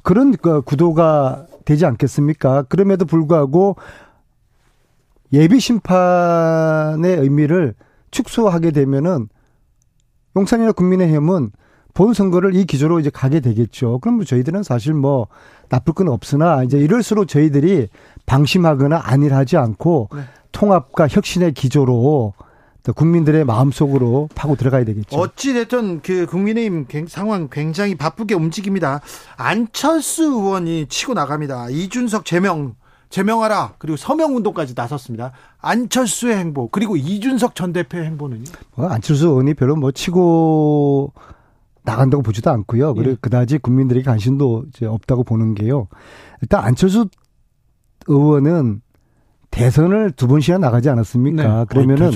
그런 0.02 0.32
그 0.32 0.62
구도가 0.62 1.46
되지 1.64 1.86
않겠습니까? 1.86 2.62
그럼에도 2.64 3.04
불구하고 3.04 3.76
예비 5.32 5.60
심판의 5.60 7.16
의미를 7.18 7.74
축소하게 8.10 8.70
되면은 8.70 9.28
용산이나 10.36 10.72
국민의힘은 10.72 11.50
본 11.94 12.14
선거를 12.14 12.54
이 12.54 12.64
기조로 12.64 13.00
이제 13.00 13.10
가게 13.10 13.40
되겠죠. 13.40 13.98
그럼 13.98 14.16
뭐 14.16 14.24
저희들은 14.24 14.62
사실 14.62 14.94
뭐 14.94 15.28
나쁠 15.68 15.94
건 15.94 16.08
없으나 16.08 16.62
이제 16.62 16.78
이럴수록 16.78 17.28
저희들이 17.28 17.88
방심하거나 18.26 19.02
안일하지 19.04 19.56
않고 19.56 20.08
네. 20.14 20.22
통합과 20.52 21.08
혁신의 21.08 21.52
기조로 21.52 22.34
국민들의 22.90 23.44
마음속으로 23.44 24.28
파고 24.34 24.56
들어가야 24.56 24.84
되겠죠. 24.84 25.16
어찌됐든 25.16 26.00
그 26.02 26.26
국민의힘 26.26 26.86
상황 27.06 27.48
굉장히 27.48 27.94
바쁘게 27.94 28.34
움직입니다. 28.34 29.00
안철수 29.36 30.24
의원이 30.24 30.86
치고 30.88 31.14
나갑니다. 31.14 31.70
이준석 31.70 32.24
제명 32.24 32.74
제명하라 33.10 33.74
그리고 33.78 33.96
서명 33.96 34.34
운동까지 34.34 34.72
나섰습니다. 34.74 35.32
안철수의 35.60 36.36
행보 36.38 36.68
그리고 36.68 36.96
이준석 36.96 37.54
전 37.54 37.72
대표의 37.72 38.06
행보는요? 38.06 38.44
뭐 38.74 38.88
안철수 38.88 39.26
의원이 39.28 39.54
별로 39.54 39.76
뭐 39.76 39.92
치고 39.92 41.12
나간다고 41.84 42.22
보지도 42.22 42.50
않고요. 42.50 42.94
그리고 42.94 43.12
예. 43.12 43.16
그다지 43.20 43.58
국민들에게 43.58 44.04
관심도 44.04 44.64
이제 44.68 44.86
없다고 44.86 45.24
보는 45.24 45.54
게요. 45.54 45.88
일단 46.40 46.64
안철수 46.64 47.08
의원은 48.06 48.80
대선을 49.52 50.12
두 50.12 50.26
번씩이나 50.26 50.58
나가지 50.58 50.88
않았습니까? 50.88 51.42
네. 51.42 51.64
그러면은 51.68 52.10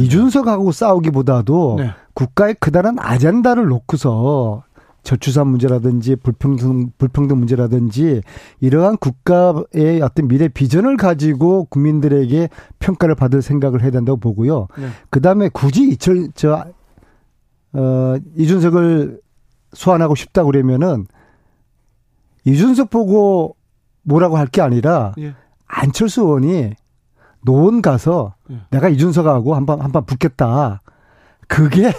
이준석하고 0.00 0.72
싸우기보다도 0.72 1.76
네. 1.78 1.90
국가의 2.14 2.54
크다란 2.60 2.96
아젠다를 2.98 3.66
놓고서 3.66 4.62
저출산 5.02 5.48
문제라든지 5.48 6.16
불평등 6.16 6.90
불평등 6.96 7.38
문제라든지 7.38 8.22
이러한 8.60 8.96
국가의 8.98 10.00
어떤 10.02 10.28
미래 10.28 10.48
비전을 10.48 10.96
가지고 10.96 11.64
국민들에게 11.64 12.48
평가를 12.78 13.14
받을 13.16 13.42
생각을 13.42 13.82
해야 13.82 13.90
된다고 13.90 14.18
보고요. 14.18 14.68
네. 14.78 14.88
그다음에 15.10 15.48
굳이 15.48 15.88
이철 15.88 16.28
저 16.34 16.64
어, 17.72 18.16
이준석을 18.36 19.20
소환하고 19.72 20.14
싶다 20.14 20.44
그러면은 20.44 21.06
이준석 22.44 22.90
보고 22.90 23.56
뭐라고 24.02 24.38
할 24.38 24.46
게 24.46 24.62
아니라 24.62 25.12
예. 25.18 25.34
안철수 25.68 26.22
의원이 26.22 26.72
노원 27.44 27.82
가서 27.82 28.34
예. 28.50 28.60
내가 28.70 28.88
이준석하고 28.88 29.54
한번 29.54 29.80
한번 29.80 30.04
붙겠다. 30.04 30.82
그게 31.46 31.92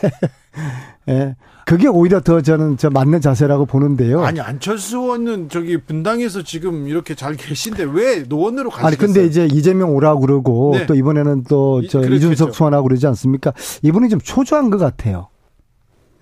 예. 1.08 1.36
그게 1.66 1.88
오히려 1.88 2.20
더 2.20 2.42
저는 2.42 2.78
저 2.78 2.90
맞는 2.90 3.22
자세라고 3.22 3.68
보는데요. 3.68 4.24
아니 4.24 4.42
안철수 4.42 4.98
의원은 4.98 5.50
저기 5.50 5.78
분당에서 5.78 6.42
지금 6.42 6.88
이렇게 6.88 7.14
잘 7.14 7.36
계신데 7.36 7.84
왜 7.84 8.24
노원으로 8.28 8.72
가시겠어요? 8.72 8.88
아니 8.88 8.98
근데 8.98 9.26
이제 9.26 9.46
이재명 9.52 9.96
오라고 9.96 10.20
그러고 10.22 10.72
네. 10.76 10.86
또 10.88 10.96
이번에는 10.96 11.44
또 11.44 11.82
저 11.88 12.02
이준석 12.02 12.56
소환하고 12.56 12.88
그러지 12.88 13.06
않습니까? 13.08 13.54
이분이 13.84 14.10
좀 14.10 14.20
초조한 14.20 14.72
것 14.72 14.78
같아요. 14.80 15.28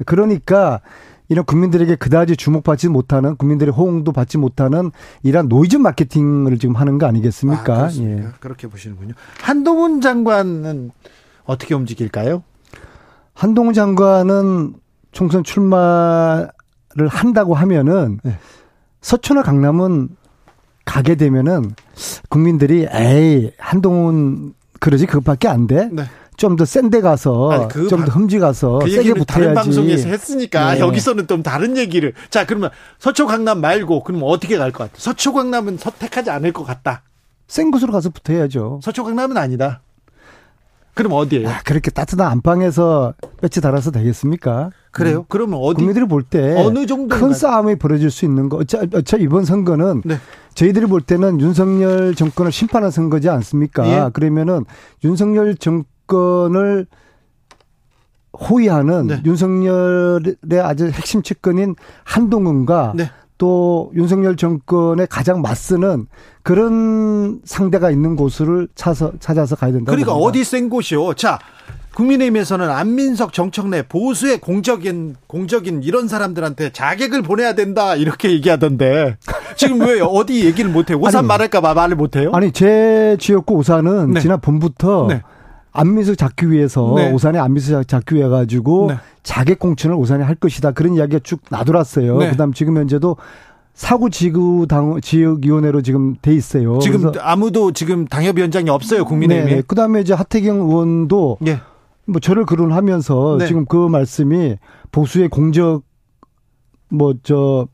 그러니까 0.06 0.82
이런 1.30 1.46
국민들에게 1.46 1.96
그다지 1.96 2.38
주목받지 2.38 2.90
못하는 2.90 3.36
국민들의 3.36 3.74
호응도 3.74 4.12
받지 4.12 4.38
못하는 4.38 4.92
이런 5.24 5.48
노이즈 5.48 5.78
마케팅을 5.78 6.58
지금 6.58 6.76
하는 6.76 6.98
거 6.98 7.06
아니겠습니까? 7.06 7.86
아, 7.86 7.92
예. 8.00 8.28
그렇게 8.40 8.68
보시는군요. 8.68 9.14
한동훈 9.42 10.02
장관은 10.02 10.92
어떻게 11.46 11.74
움직일까요? 11.74 12.44
한동훈 13.34 13.74
장관은 13.74 14.74
총선 15.12 15.44
출마를 15.44 16.50
한다고 17.10 17.54
하면은 17.56 18.20
네. 18.24 18.38
서초나 19.02 19.44
강남은 19.44 20.10
가게 20.86 21.16
되면은 21.16 21.76
국민들이 22.30 22.88
에이 22.92 23.52
한동훈 23.58 24.54
그러지 24.80 25.06
그것밖에 25.06 25.48
안 25.48 25.68
돼. 25.68 25.90
네. 25.92 26.04
좀 26.38 26.56
더 26.56 26.66
센데 26.66 27.02
가서 27.02 27.68
좀더 27.90 28.12
흠지 28.12 28.40
가서 28.40 28.80
그 28.80 28.90
세게 28.90 29.14
붙어야지. 29.14 29.26
다른 29.26 29.54
방송에서 29.54 30.08
했으니까 30.08 30.76
네. 30.76 30.80
여기서는 30.80 31.28
좀 31.28 31.44
다른 31.44 31.76
얘기를. 31.78 32.14
자 32.30 32.46
그러면 32.46 32.70
서초 33.00 33.26
강남 33.28 33.60
말고 33.60 34.04
그럼 34.04 34.22
어떻게 34.24 34.58
갈 34.58 34.72
것 34.72 34.84
같아? 34.86 34.94
서초 34.98 35.34
강남은 35.34 35.78
선택하지 35.78 36.30
않을 36.30 36.54
것 36.54 36.64
같다. 36.64 37.02
센 37.48 37.72
곳으로 37.72 37.92
가서 37.92 38.10
붙어야죠. 38.12 38.80
서초 38.84 39.04
강남은 39.04 39.36
아니다. 39.38 39.82
그럼 40.94 41.14
어디에요? 41.14 41.48
아, 41.48 41.62
그렇게 41.64 41.92
따뜻한 41.92 42.28
안방에서 42.28 43.14
배치 43.40 43.62
달아서 43.62 43.92
되겠습니까? 43.92 44.72
그래요? 44.92 45.20
음. 45.20 45.24
그러면 45.30 45.60
어디? 45.62 45.76
국민들이 45.76 46.06
볼 46.08 46.24
때 46.24 46.56
어느 46.58 46.86
정도 46.88 47.16
큰 47.16 47.34
싸움이 47.34 47.76
벌어질 47.78 48.10
수 48.10 48.26
있는 48.26 48.50
거. 48.50 48.58
어차, 48.58 48.82
어차 48.94 49.18
이번 49.18 49.46
선거는 49.46 50.02
네. 50.06 50.18
저희들이 50.56 50.88
볼 50.88 51.02
때는 51.02 51.40
윤석열 51.40 52.16
정권을 52.16 52.52
심판한 52.52 52.90
선거지 52.90 53.30
않습니까? 53.30 53.88
예. 53.88 54.10
그러면은 54.12 54.66
윤석열 55.04 55.56
정권 55.56 55.86
을 56.14 56.86
호위하는 58.40 59.08
네. 59.08 59.22
윤석열의 59.26 60.62
아주 60.62 60.88
핵심 60.88 61.24
측근인 61.24 61.76
한동훈과 62.04 62.94
네. 62.96 63.10
또 63.38 63.92
윤석열 63.96 64.36
정권에 64.36 65.06
가장 65.08 65.42
맞서는 65.42 66.08
그런 66.44 67.40
상대가 67.46 67.92
있는 67.92 68.16
곳을 68.16 68.68
찾아서, 68.76 69.14
찾아서 69.20 69.56
가야 69.56 69.72
된다. 69.72 69.92
그러니까 69.92 70.14
봅니다. 70.14 70.28
어디 70.28 70.44
센 70.44 70.70
곳이요? 70.70 71.14
자, 71.14 71.40
국민의힘에서는 71.96 72.70
안민석, 72.70 73.34
정청래 73.34 73.84
보수의 73.88 74.40
공적인 74.40 75.16
공적인 75.26 75.82
이런 75.82 76.08
사람들한테 76.08 76.72
자객을 76.72 77.24
보내야 77.24 77.54
된다 77.56 77.96
이렇게 77.96 78.32
얘기하던데 78.32 79.18
지금 79.56 79.82
왜 79.82 80.00
어디 80.00 80.46
얘기를 80.46 80.70
못해요? 80.70 80.98
오산 81.02 81.26
말할까봐 81.26 81.74
말을 81.74 81.96
못해요? 81.96 82.32
아니 82.34 82.52
제 82.52 83.18
지역구 83.20 83.56
오산은 83.56 84.12
네. 84.12 84.20
지난 84.20 84.40
봄부터 84.40 85.08
네. 85.10 85.24
안민석 85.72 86.18
잡기 86.18 86.50
위해서 86.52 86.94
네. 86.96 87.12
오산에 87.12 87.38
안민석 87.40 87.88
잡기 87.88 88.16
위해 88.16 88.28
가지고 88.28 88.88
네. 88.90 88.98
자객 89.24 89.60
공천을 89.60 89.96
오산에 89.96 90.24
할 90.24 90.36
것이다 90.36 90.72
그런 90.72 90.96
이야기가 90.96 91.20
쭉 91.24 91.42
나돌았어요. 91.50 92.18
네. 92.18 92.30
그다음 92.32 92.54
지금 92.54 92.78
현재도 92.78 93.18
사구 93.74 94.10
지구 94.10 94.66
당 94.68 95.00
지역 95.02 95.46
위원회로 95.46 95.82
지금 95.84 96.16
돼 96.22 96.34
있어요. 96.34 96.80
지금 96.80 97.12
아무도 97.20 97.72
지금 97.74 98.06
당협위원장이 98.06 98.70
없어요 98.70 99.06
국민의힘에. 99.06 99.56
네. 99.56 99.62
그다음에 99.62 100.02
이제 100.02 100.14
하태경 100.14 100.62
의원도 100.62 101.38
네. 101.42 101.60
뭐 102.06 102.20
저를 102.20 102.46
거론하면서 102.46 103.38
네. 103.40 103.48
지금 103.48 103.66
그 103.66 103.76
말씀이 103.88 104.56
보수의 104.92 105.30
공적 105.30 105.84
뭐 106.90 107.14
저 107.22 107.68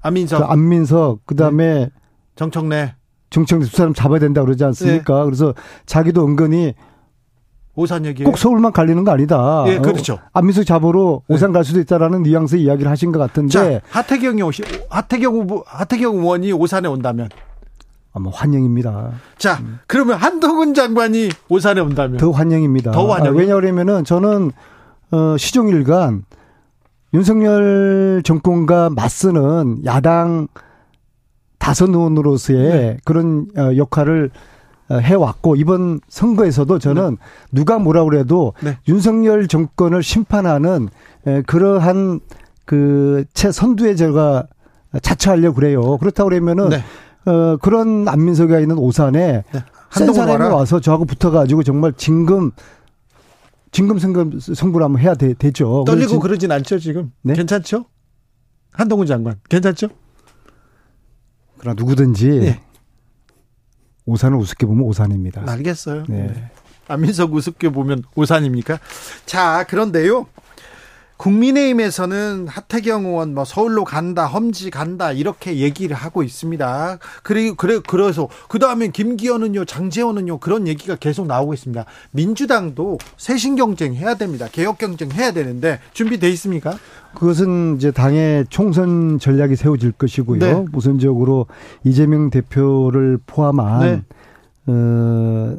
안민석 0.00 0.50
안민석 0.50 1.26
그다음에 1.26 1.74
네. 1.74 1.90
정청래 2.36 2.94
정청래 3.30 3.66
두 3.66 3.76
사람 3.76 3.92
잡아야 3.92 4.20
된다 4.20 4.42
그러지 4.42 4.64
않습니까? 4.64 5.18
네. 5.18 5.24
그래서 5.24 5.54
자기도 5.86 6.24
은근히 6.24 6.74
오산 7.78 8.04
얘기 8.06 8.24
꼭 8.24 8.36
서울만 8.36 8.72
갈리는 8.72 9.04
거 9.04 9.12
아니다. 9.12 9.64
예, 9.68 9.78
그렇죠. 9.78 10.14
어, 10.14 10.20
안민석 10.32 10.66
잡으러 10.66 11.22
네. 11.28 11.34
오산 11.36 11.52
갈 11.52 11.64
수도 11.64 11.78
있다라는 11.78 12.24
뉘앙스 12.24 12.56
이야기를 12.56 12.90
하신 12.90 13.12
것 13.12 13.20
같은데. 13.20 13.50
자, 13.52 13.80
하태경이 13.90 14.42
오시 14.42 14.64
하태경 14.90 15.34
후보 15.34 15.62
하태경 15.64 16.16
의원이 16.16 16.52
오산에 16.52 16.88
온다면 16.88 17.28
아, 18.12 18.18
뭐 18.18 18.32
환영입니다. 18.32 19.12
자, 19.36 19.58
음. 19.60 19.78
그러면 19.86 20.16
한동훈 20.18 20.74
장관이 20.74 21.28
오산에 21.48 21.80
온다면 21.80 22.16
더 22.16 22.32
환영입니다. 22.32 22.90
더 22.90 23.06
환영. 23.12 23.34
아, 23.34 23.38
왜냐하면은 23.38 24.02
저는 24.02 24.50
어, 25.12 25.36
시종일관 25.38 26.24
윤석열 27.14 28.22
정권과 28.24 28.90
맞서는 28.90 29.84
야당 29.84 30.48
다선 31.58 31.94
의원으로서의 31.94 32.70
네. 32.70 32.96
그런 33.04 33.46
어, 33.56 33.76
역할을 33.76 34.30
어, 34.34 34.57
해왔고 34.90 35.56
이번 35.56 36.00
선거에서도 36.08 36.78
저는 36.78 37.10
네. 37.10 37.16
누가 37.52 37.78
뭐라 37.78 38.04
그래도 38.04 38.54
네. 38.62 38.78
윤석열 38.88 39.46
정권을 39.48 40.02
심판하는 40.02 40.88
그러한 41.46 42.20
그 42.64 43.24
최선두에 43.34 43.94
제가 43.94 44.46
자처하려고 45.02 45.54
그래요. 45.54 45.98
그렇다고 45.98 46.30
그러면은 46.30 46.70
네. 46.70 46.84
어, 47.30 47.56
그런 47.58 48.08
안민석이가 48.08 48.60
있는 48.60 48.78
오산에 48.78 49.44
네. 49.52 49.64
센 49.90 50.12
사람이 50.12 50.44
와서 50.46 50.80
저하고 50.80 51.04
붙어가지고 51.04 51.62
정말 51.62 51.92
진금 51.94 52.50
진금 53.70 53.98
승금 53.98 54.38
승부를 54.40 54.84
한번 54.84 55.02
해야 55.02 55.14
되, 55.14 55.34
죠 55.52 55.84
떨리고 55.86 56.20
그러진 56.20 56.50
않죠 56.52 56.78
지금. 56.78 57.12
네? 57.22 57.34
괜찮죠? 57.34 57.84
한동훈 58.72 59.06
장관 59.06 59.36
괜찮죠? 59.48 59.88
그러나 61.58 61.74
누구든지 61.76 62.28
네. 62.28 62.60
오산을 64.08 64.38
우습게 64.38 64.64
보면 64.66 64.84
오산입니다. 64.84 65.44
알겠어요. 65.46 66.04
네. 66.08 66.50
안민석 66.88 67.34
우습게 67.34 67.68
보면 67.68 68.02
오산입니까? 68.14 68.80
자 69.26 69.64
그런데요. 69.68 70.26
국민의힘에서는 71.18 72.46
하태경 72.48 73.04
의원 73.04 73.34
뭐 73.34 73.44
서울로 73.44 73.84
간다, 73.84 74.26
험지 74.26 74.70
간다 74.70 75.12
이렇게 75.12 75.58
얘기를 75.58 75.94
하고 75.94 76.22
있습니다. 76.22 76.98
그리고 77.22 77.56
그래 77.56 77.80
그래서 77.86 78.28
그 78.48 78.58
다음에 78.58 78.88
김기현은요, 78.88 79.64
장재원은요 79.66 80.38
그런 80.38 80.66
얘기가 80.66 80.96
계속 80.96 81.26
나오고 81.26 81.54
있습니다. 81.54 81.84
민주당도 82.12 82.98
쇄신 83.16 83.56
경쟁 83.56 83.94
해야 83.94 84.14
됩니다. 84.14 84.46
개혁 84.50 84.78
경쟁 84.78 85.10
해야 85.10 85.32
되는데 85.32 85.80
준비돼 85.92 86.30
있습니까? 86.30 86.78
그것은 87.14 87.76
이제 87.76 87.90
당의 87.90 88.46
총선 88.48 89.18
전략이 89.18 89.56
세워질 89.56 89.92
것이고요. 89.92 90.38
네. 90.38 90.64
우선적으로 90.72 91.46
이재명 91.84 92.30
대표를 92.30 93.18
포함한 93.26 93.80
네. 93.80 94.72
어. 94.72 95.56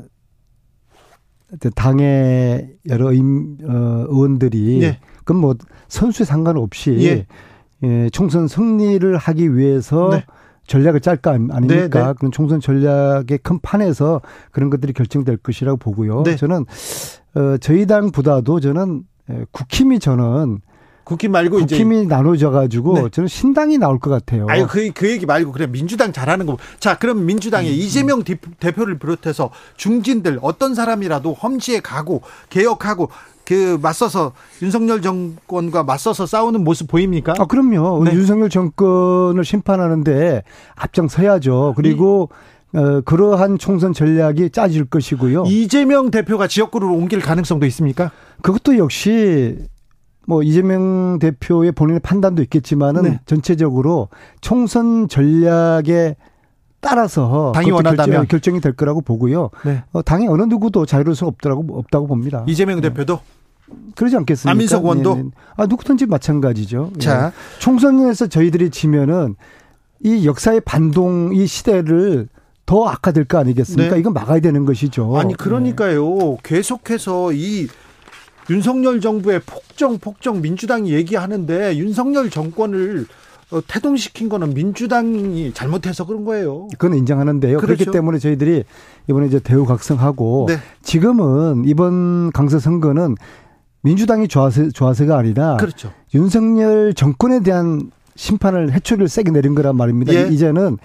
당의 1.75 2.75
여러 2.87 3.11
임, 3.11 3.57
어, 3.63 4.05
의원들이 4.07 4.79
네. 4.79 4.99
그건 5.29 5.41
뭐 5.41 5.55
선수에 5.89 6.25
상관없이 6.25 6.97
예. 7.01 7.27
예, 7.83 8.09
총선 8.09 8.47
승리를 8.47 9.15
하기 9.15 9.55
위해서 9.55 10.09
네. 10.11 10.25
전략을 10.65 11.01
짤까 11.01 11.33
아닙니까? 11.33 11.67
네, 11.67 11.87
네. 11.87 12.13
그런 12.17 12.31
총선 12.31 12.59
전략의 12.59 13.37
큰 13.43 13.59
판에서 13.61 14.21
그런 14.51 14.71
것들이 14.71 14.91
결정될 14.93 15.37
것이라고 15.37 15.77
보고요. 15.77 16.23
네. 16.23 16.35
저는 16.35 16.65
어 17.35 17.57
저희 17.61 17.85
당보다도 17.85 18.59
저는 18.59 19.03
예, 19.29 19.45
국힘이 19.51 19.99
저는 19.99 20.61
국힘 21.03 21.31
말고 21.31 21.57
국힘이 21.57 22.07
나눠져 22.07 22.49
가지고 22.49 22.93
네. 22.95 23.09
저는 23.11 23.27
신당이 23.27 23.77
나올 23.77 23.99
것 23.99 24.09
같아요. 24.09 24.47
아유 24.49 24.65
그, 24.67 24.91
그 24.95 25.11
얘기 25.11 25.27
말고 25.27 25.51
그래 25.51 25.67
민주당 25.67 26.11
잘하는 26.11 26.47
거. 26.47 26.57
자 26.79 26.97
그럼 26.97 27.25
민주당의 27.27 27.69
음, 27.69 27.75
음. 27.75 27.79
이재명 27.79 28.23
대표를 28.23 28.97
비롯해서 28.97 29.51
중진들 29.77 30.39
어떤 30.41 30.73
사람이라도 30.73 31.33
험지에 31.33 31.81
가고 31.81 32.23
개혁하고 32.49 33.09
그 33.49 33.79
맞서서 33.81 34.33
윤석열 34.61 35.01
정권과 35.01 35.83
맞서서 35.83 36.27
싸우는 36.27 36.63
모습 36.63 36.87
보입니까? 36.87 37.33
아, 37.39 37.45
그럼요. 37.45 38.03
네. 38.03 38.13
윤석열 38.13 38.47
정권을 38.47 39.43
심판하는데 39.43 40.43
앞장서야죠. 40.75 41.73
그리고 41.75 42.29
어, 42.75 43.01
그러한 43.01 43.57
총선 43.57 43.91
전략이 43.91 44.51
짜질 44.51 44.85
것이고요. 44.85 45.45
이재명 45.47 46.11
대표가 46.11 46.45
지역구를 46.45 46.87
옮길 46.87 47.21
가능성도 47.21 47.65
있습니까? 47.65 48.11
그것도 48.43 48.77
역시 48.77 49.57
뭐 50.27 50.43
이재명 50.43 51.17
대표의 51.17 51.71
본인의 51.71 52.01
판단도 52.01 52.43
있겠지만은 52.43 53.01
네. 53.01 53.19
전체적으로 53.25 54.09
총선 54.41 55.07
전략에 55.07 56.17
따라서 56.81 57.51
당이 57.55 57.71
원한다면 57.71 58.27
결정, 58.27 58.55
이될 58.55 58.73
거라고 58.73 59.01
보고요. 59.01 59.49
네. 59.65 59.83
어, 59.91 60.03
당이 60.03 60.27
어느 60.27 60.43
누구도 60.43 60.85
자유로울 60.85 61.15
수 61.15 61.25
없더라고 61.25 61.65
없다고 61.79 62.05
봅니다. 62.05 62.43
이재명 62.47 62.79
대표도 62.79 63.19
그러지 63.95 64.15
않겠습니까? 64.15 64.51
안민석 64.51 64.83
의원도 64.83 65.15
네, 65.15 65.23
네. 65.23 65.29
아 65.57 65.65
누구든지 65.65 66.05
마찬가지죠. 66.05 66.91
자 66.99 67.29
네. 67.29 67.31
총선에서 67.59 68.27
저희들이 68.27 68.69
지면은 68.69 69.35
이 70.01 70.25
역사의 70.25 70.61
반동 70.61 71.35
이 71.35 71.45
시대를 71.45 72.29
더 72.65 72.85
악화될 72.85 73.25
거 73.25 73.39
아니겠습니까? 73.39 73.95
네. 73.95 73.99
이건 73.99 74.13
막아야 74.13 74.39
되는 74.39 74.65
것이죠. 74.65 75.17
아니 75.17 75.33
그러니까요. 75.35 76.17
네. 76.17 76.37
계속해서 76.43 77.33
이 77.33 77.67
윤석열 78.49 79.01
정부의 79.01 79.41
폭정 79.45 79.97
폭정 79.99 80.41
민주당이 80.41 80.91
얘기하는데 80.93 81.77
윤석열 81.77 82.29
정권을 82.29 83.05
어, 83.51 83.61
태동시킨 83.67 84.29
거는 84.29 84.53
민주당이 84.53 85.53
잘못해서 85.53 86.05
그런 86.05 86.23
거예요. 86.23 86.67
그건 86.77 86.97
인정하는데요. 86.97 87.57
그렇죠. 87.57 87.77
그렇기 87.77 87.91
때문에 87.91 88.19
저희들이 88.19 88.63
이번에 89.09 89.27
이제 89.27 89.39
대우각성하고 89.39 90.45
네. 90.49 90.57
지금은 90.83 91.63
이번 91.65 92.31
강서 92.31 92.59
선거는 92.59 93.15
민주당이 93.81 94.27
좋아서 94.27 94.69
좋아서가 94.69 95.17
아니라 95.17 95.57
그렇죠. 95.57 95.91
윤석열 96.13 96.93
정권에 96.93 97.41
대한 97.41 97.91
심판을 98.15 98.73
해초리를 98.73 99.07
세게 99.07 99.31
내린 99.31 99.55
거란 99.55 99.77
말입니다. 99.77 100.13
예. 100.13 100.27
이제는 100.27 100.77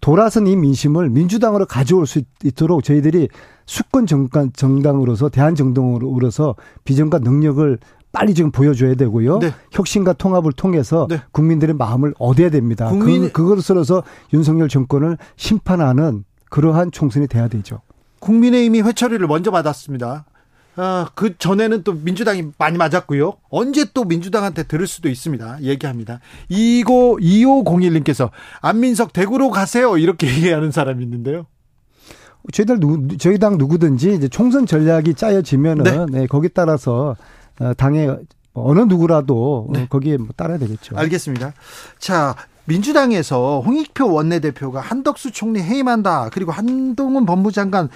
돌아선 0.00 0.46
이 0.46 0.56
민심을 0.56 1.08
민주당으로 1.10 1.64
가져올 1.66 2.06
수 2.06 2.20
있도록 2.44 2.84
저희들이 2.84 3.28
수권 3.66 4.06
정당, 4.06 4.50
정당으로서 4.52 5.28
대한 5.28 5.54
정당으로서 5.54 6.56
비전과 6.84 7.20
능력을 7.20 7.78
빨리 8.10 8.34
지금 8.34 8.50
보여줘야 8.50 8.94
되고요. 8.94 9.38
네. 9.38 9.54
혁신과 9.70 10.14
통합을 10.14 10.52
통해서 10.52 11.06
네. 11.08 11.22
국민들의 11.32 11.74
마음을 11.76 12.12
얻어야 12.18 12.50
됩니다. 12.50 12.88
국민 12.90 13.32
그, 13.32 13.32
그것으로서 13.32 14.02
윤석열 14.34 14.68
정권을 14.68 15.16
심판하는 15.36 16.24
그러한 16.50 16.90
총선이 16.90 17.28
돼야 17.28 17.48
되죠. 17.48 17.80
국민의힘이 18.18 18.82
회처리를 18.82 19.26
먼저 19.26 19.50
받았습니다. 19.50 20.26
아, 20.76 21.10
그 21.14 21.36
전에는 21.36 21.82
또 21.82 21.92
민주당이 21.92 22.44
많이 22.58 22.78
맞았고요. 22.78 23.34
언제 23.50 23.84
또 23.92 24.04
민주당한테 24.04 24.62
들을 24.62 24.86
수도 24.86 25.08
있습니다. 25.08 25.62
얘기합니다. 25.62 26.20
이고 26.48 27.18
2501님께서 27.20 28.30
안민석 28.60 29.12
대구로 29.12 29.50
가세요. 29.50 29.98
이렇게 29.98 30.26
얘기하는 30.34 30.70
사람이 30.70 31.02
있는데요. 31.04 31.46
저희들 32.52 32.80
누, 32.80 33.16
저희 33.18 33.38
당 33.38 33.58
누구든지 33.58 34.14
이제 34.14 34.28
총선 34.28 34.66
전략이 34.66 35.14
짜여지면은 35.14 35.84
네. 35.84 36.20
네, 36.20 36.26
거기 36.26 36.48
따라서 36.48 37.16
어, 37.60 37.74
당의 37.74 38.18
어느 38.54 38.80
누구라도 38.80 39.68
네. 39.72 39.86
거기에 39.88 40.16
뭐 40.16 40.28
따라야 40.36 40.58
되겠죠. 40.58 40.96
알겠습니다. 40.96 41.52
자, 41.98 42.34
민주당에서 42.64 43.60
홍익표 43.60 44.12
원내대표가 44.12 44.80
한덕수 44.80 45.32
총리 45.32 45.60
해임한다. 45.60 46.30
그리고 46.32 46.52
한동훈 46.52 47.26
법무장관 47.26 47.88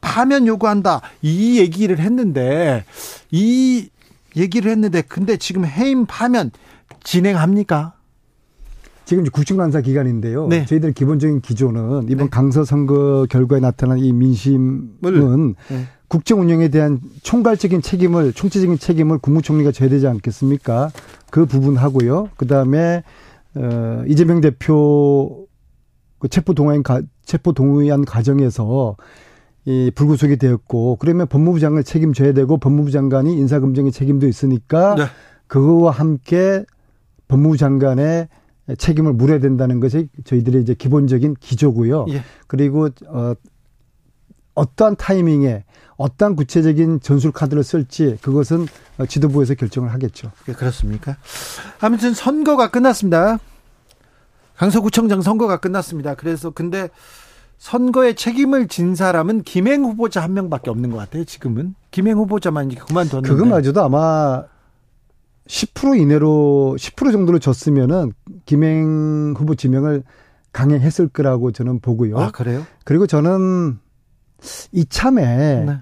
파면 0.00 0.46
요구한다. 0.46 1.00
이 1.22 1.58
얘기를 1.58 1.98
했는데 1.98 2.84
이 3.30 3.88
얘기를 4.36 4.70
했는데 4.70 5.02
근데 5.02 5.36
지금 5.36 5.64
해임 5.64 6.06
파면 6.06 6.50
진행합니까? 7.02 7.94
지금 9.04 9.24
국정감사 9.24 9.80
기간인데요. 9.80 10.46
네. 10.46 10.64
저희들 10.66 10.92
기본적인 10.92 11.40
기조는 11.40 12.04
이번 12.10 12.26
네. 12.26 12.30
강서 12.30 12.64
선거 12.64 13.26
결과에 13.28 13.58
나타난 13.58 13.98
이 13.98 14.12
민심은 14.12 15.54
네. 15.68 15.86
국정 16.06 16.40
운영에 16.40 16.68
대한 16.68 17.00
총괄적인 17.22 17.82
책임을 17.82 18.32
총체적인 18.32 18.78
책임을 18.78 19.18
국무총리가 19.18 19.72
져야 19.72 19.88
되지 19.88 20.06
않겠습니까? 20.06 20.90
그 21.30 21.46
부분 21.46 21.76
하고요. 21.76 22.28
그다음에 22.36 23.02
어 23.54 24.04
이재명 24.06 24.40
대표 24.40 25.46
그 26.20 26.28
체포 26.28 26.54
동의안 26.54 26.82
체포 27.24 27.52
동의안 27.52 28.04
과정에서 28.04 28.96
이 29.66 29.90
불구속이 29.94 30.36
되었고 30.36 30.96
그러면 30.96 31.26
법무부 31.26 31.60
장관을 31.60 31.84
책임져야 31.84 32.32
되고 32.32 32.56
법무부 32.56 32.90
장관이 32.90 33.34
인사검증의 33.34 33.92
책임도 33.92 34.26
있으니까 34.26 34.94
네. 34.94 35.04
그거와 35.46 35.90
함께 35.90 36.64
법무부 37.28 37.56
장관의 37.56 38.28
책임을 38.78 39.12
물어야 39.12 39.38
된다는 39.38 39.80
것이 39.80 40.08
저희들의 40.24 40.62
이제 40.62 40.74
기본적인 40.74 41.34
기조고요. 41.40 42.06
예. 42.10 42.22
그리고 42.46 42.88
어 43.08 43.34
어떠한 44.54 44.96
타이밍에 44.96 45.64
어떠한 45.96 46.36
구체적인 46.36 47.00
전술 47.00 47.32
카드를 47.32 47.62
쓸지 47.62 48.18
그것은 48.22 48.66
지도부에서 49.08 49.54
결정을 49.54 49.92
하겠죠. 49.92 50.32
네, 50.46 50.52
그렇습니까? 50.54 51.16
아무튼 51.80 52.14
선거가 52.14 52.70
끝났습니다. 52.70 53.38
강서구청장 54.56 55.22
선거가 55.22 55.58
끝났습니다. 55.58 56.14
그래서 56.14 56.50
근데 56.50 56.90
선거에 57.60 58.14
책임을 58.14 58.68
진 58.68 58.94
사람은 58.94 59.42
김행 59.42 59.84
후보자 59.84 60.22
한 60.22 60.32
명밖에 60.32 60.70
없는 60.70 60.90
것 60.90 60.96
같아요. 60.96 61.24
지금은 61.24 61.74
김행 61.90 62.16
후보자만 62.16 62.70
그만뒀는데 62.74 63.28
그거마저도 63.28 63.82
아마 63.82 64.44
10% 65.46 66.00
이내로 66.00 66.76
10% 66.78 67.12
정도로 67.12 67.38
졌으면은 67.38 68.12
김행 68.46 69.34
후보 69.36 69.54
지명을 69.54 70.04
강행했을 70.54 71.08
거라고 71.08 71.52
저는 71.52 71.80
보고요. 71.80 72.18
아 72.18 72.30
그래요? 72.30 72.64
그리고 72.84 73.06
저는 73.06 73.78
이참에 74.72 75.64
네. 75.66 75.78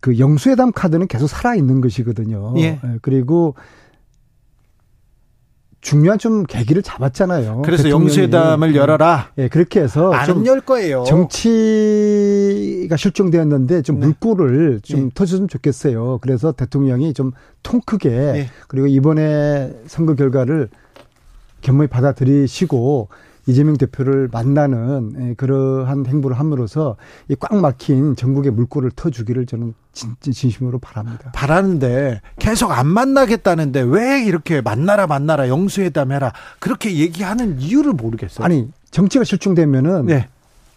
그 0.00 0.18
영수회담 0.18 0.72
카드는 0.72 1.06
계속 1.06 1.28
살아 1.28 1.54
있는 1.54 1.80
것이거든요. 1.82 2.54
예. 2.56 2.62
예. 2.62 2.80
그리고 3.00 3.54
중요한 5.86 6.18
좀 6.18 6.44
계기를 6.44 6.82
잡았잖아요. 6.82 7.62
그래서 7.64 7.88
영수회담을 7.88 8.74
열어라. 8.74 9.30
예, 9.38 9.48
그렇게 9.48 9.80
해서 9.80 10.12
안열 10.12 10.60
거예요. 10.62 11.04
정치가 11.04 12.96
실종되었는데 12.96 13.82
좀 13.82 14.00
네. 14.00 14.06
물꼬를 14.06 14.80
좀 14.82 15.04
네. 15.04 15.10
터줬으면 15.14 15.48
좋겠어요. 15.48 16.18
그래서 16.22 16.52
대통령이 16.52 17.14
좀 17.14 17.32
통 17.66 17.80
크게 17.84 18.08
네. 18.10 18.48
그리고 18.68 18.86
이번에 18.86 19.72
선거 19.88 20.14
결과를 20.14 20.68
겸허히 21.62 21.88
받아들이시고 21.88 23.08
이재명 23.46 23.76
대표를 23.76 24.28
만나는 24.32 25.12
예, 25.30 25.34
그러한 25.34 26.04
행보를 26.06 26.38
함으로써 26.38 26.96
이 27.28 27.36
꽉 27.38 27.54
막힌 27.56 28.16
전국의 28.16 28.50
물꼬를 28.52 28.90
터주기를 28.90 29.46
저는 29.46 29.74
진, 29.92 30.14
진심으로 30.20 30.78
바랍니다. 30.78 31.30
바라는데 31.34 32.20
계속 32.38 32.72
안 32.72 32.86
만나겠다는데 32.86 33.82
왜 33.82 34.22
이렇게 34.24 34.60
만나라 34.60 35.06
만나라 35.06 35.48
영수회담 35.48 36.12
해라 36.12 36.32
그렇게 36.58 36.96
얘기하는 36.96 37.60
이유를 37.60 37.92
모르겠어요. 37.92 38.44
아니 38.44 38.68
정치가 38.90 39.24
실종되면은 39.24 40.06
네. 40.06 40.28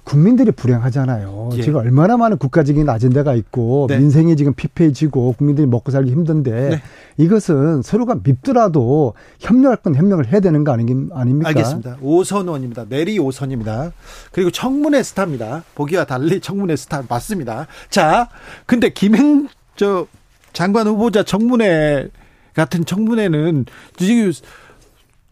국민들이 0.09 0.49
불행하잖아요. 0.51 1.51
예. 1.53 1.61
지금 1.61 1.75
얼마나 1.75 2.17
많은 2.17 2.39
국가적인 2.39 2.89
아젠다가 2.89 3.35
있고 3.35 3.85
네. 3.87 3.99
민생이 3.99 4.35
지금 4.37 4.55
피폐해지고 4.55 5.33
국민들이 5.33 5.67
먹고 5.67 5.91
살기 5.91 6.09
힘든데 6.09 6.69
네. 6.69 6.81
이것은 7.17 7.83
서로가 7.83 8.15
밉더라도 8.23 9.13
협력할 9.37 9.77
건 9.77 9.93
협력을 9.93 10.25
해야 10.25 10.39
되는 10.39 10.63
거 10.63 10.71
아닙니까? 10.71 11.49
알겠습니다. 11.49 11.97
오선원입니다. 12.01 12.85
내리 12.89 13.19
오선입니다. 13.19 13.91
그리고 14.31 14.49
청문회 14.49 15.03
스타입니다. 15.03 15.63
보기와 15.75 16.05
달리 16.05 16.39
청문회 16.39 16.75
스타 16.75 17.03
맞습니다. 17.07 17.67
자, 17.91 18.29
근데 18.65 18.89
김행 18.89 19.47
저 19.75 20.07
장관 20.53 20.87
후보자 20.87 21.21
청문회 21.21 22.09
같은 22.55 22.83
청문회는 22.83 23.65
지금 23.97 24.31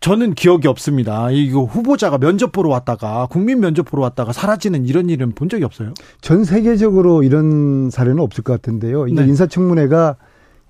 저는 0.08 0.36
기억이 0.36 0.70
없습니다. 0.70 1.30
이거 1.32 1.65
후보자가 1.65 2.17
면접 2.17 2.54
보러 2.54 2.70
왔다가 2.70 3.28
국민 3.30 3.60
면접 3.60 3.84
보러 3.84 4.04
왔다가 4.04 4.32
사라지는 4.32 4.86
이런 4.86 5.10
일은 5.10 5.34
본 5.34 5.50
적이 5.50 5.65
없어요. 5.65 5.93
전 6.22 6.46
세계적으로 6.46 7.24
이런 7.24 7.89
사례는 7.89 8.22
없을 8.22 8.41
것 8.41 8.54
같은데요. 8.54 9.08
이제 9.08 9.22
네. 9.22 9.28
인사청문회가 9.28 10.15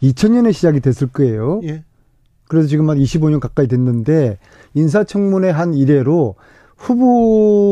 2000년에 0.02 0.54
시작이 0.54 0.80
됐을 0.80 1.06
거예요. 1.06 1.62
예. 1.66 1.84
그래서 2.48 2.68
지금 2.68 2.90
한 2.90 2.98
25년 2.98 3.40
가까이 3.40 3.68
됐는데 3.68 4.40
인사청문회 4.74 5.52
한 5.52 5.76
이래로 5.76 6.34
후보자가 6.78 7.66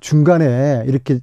중간에 0.00 0.82
이렇게 0.88 1.20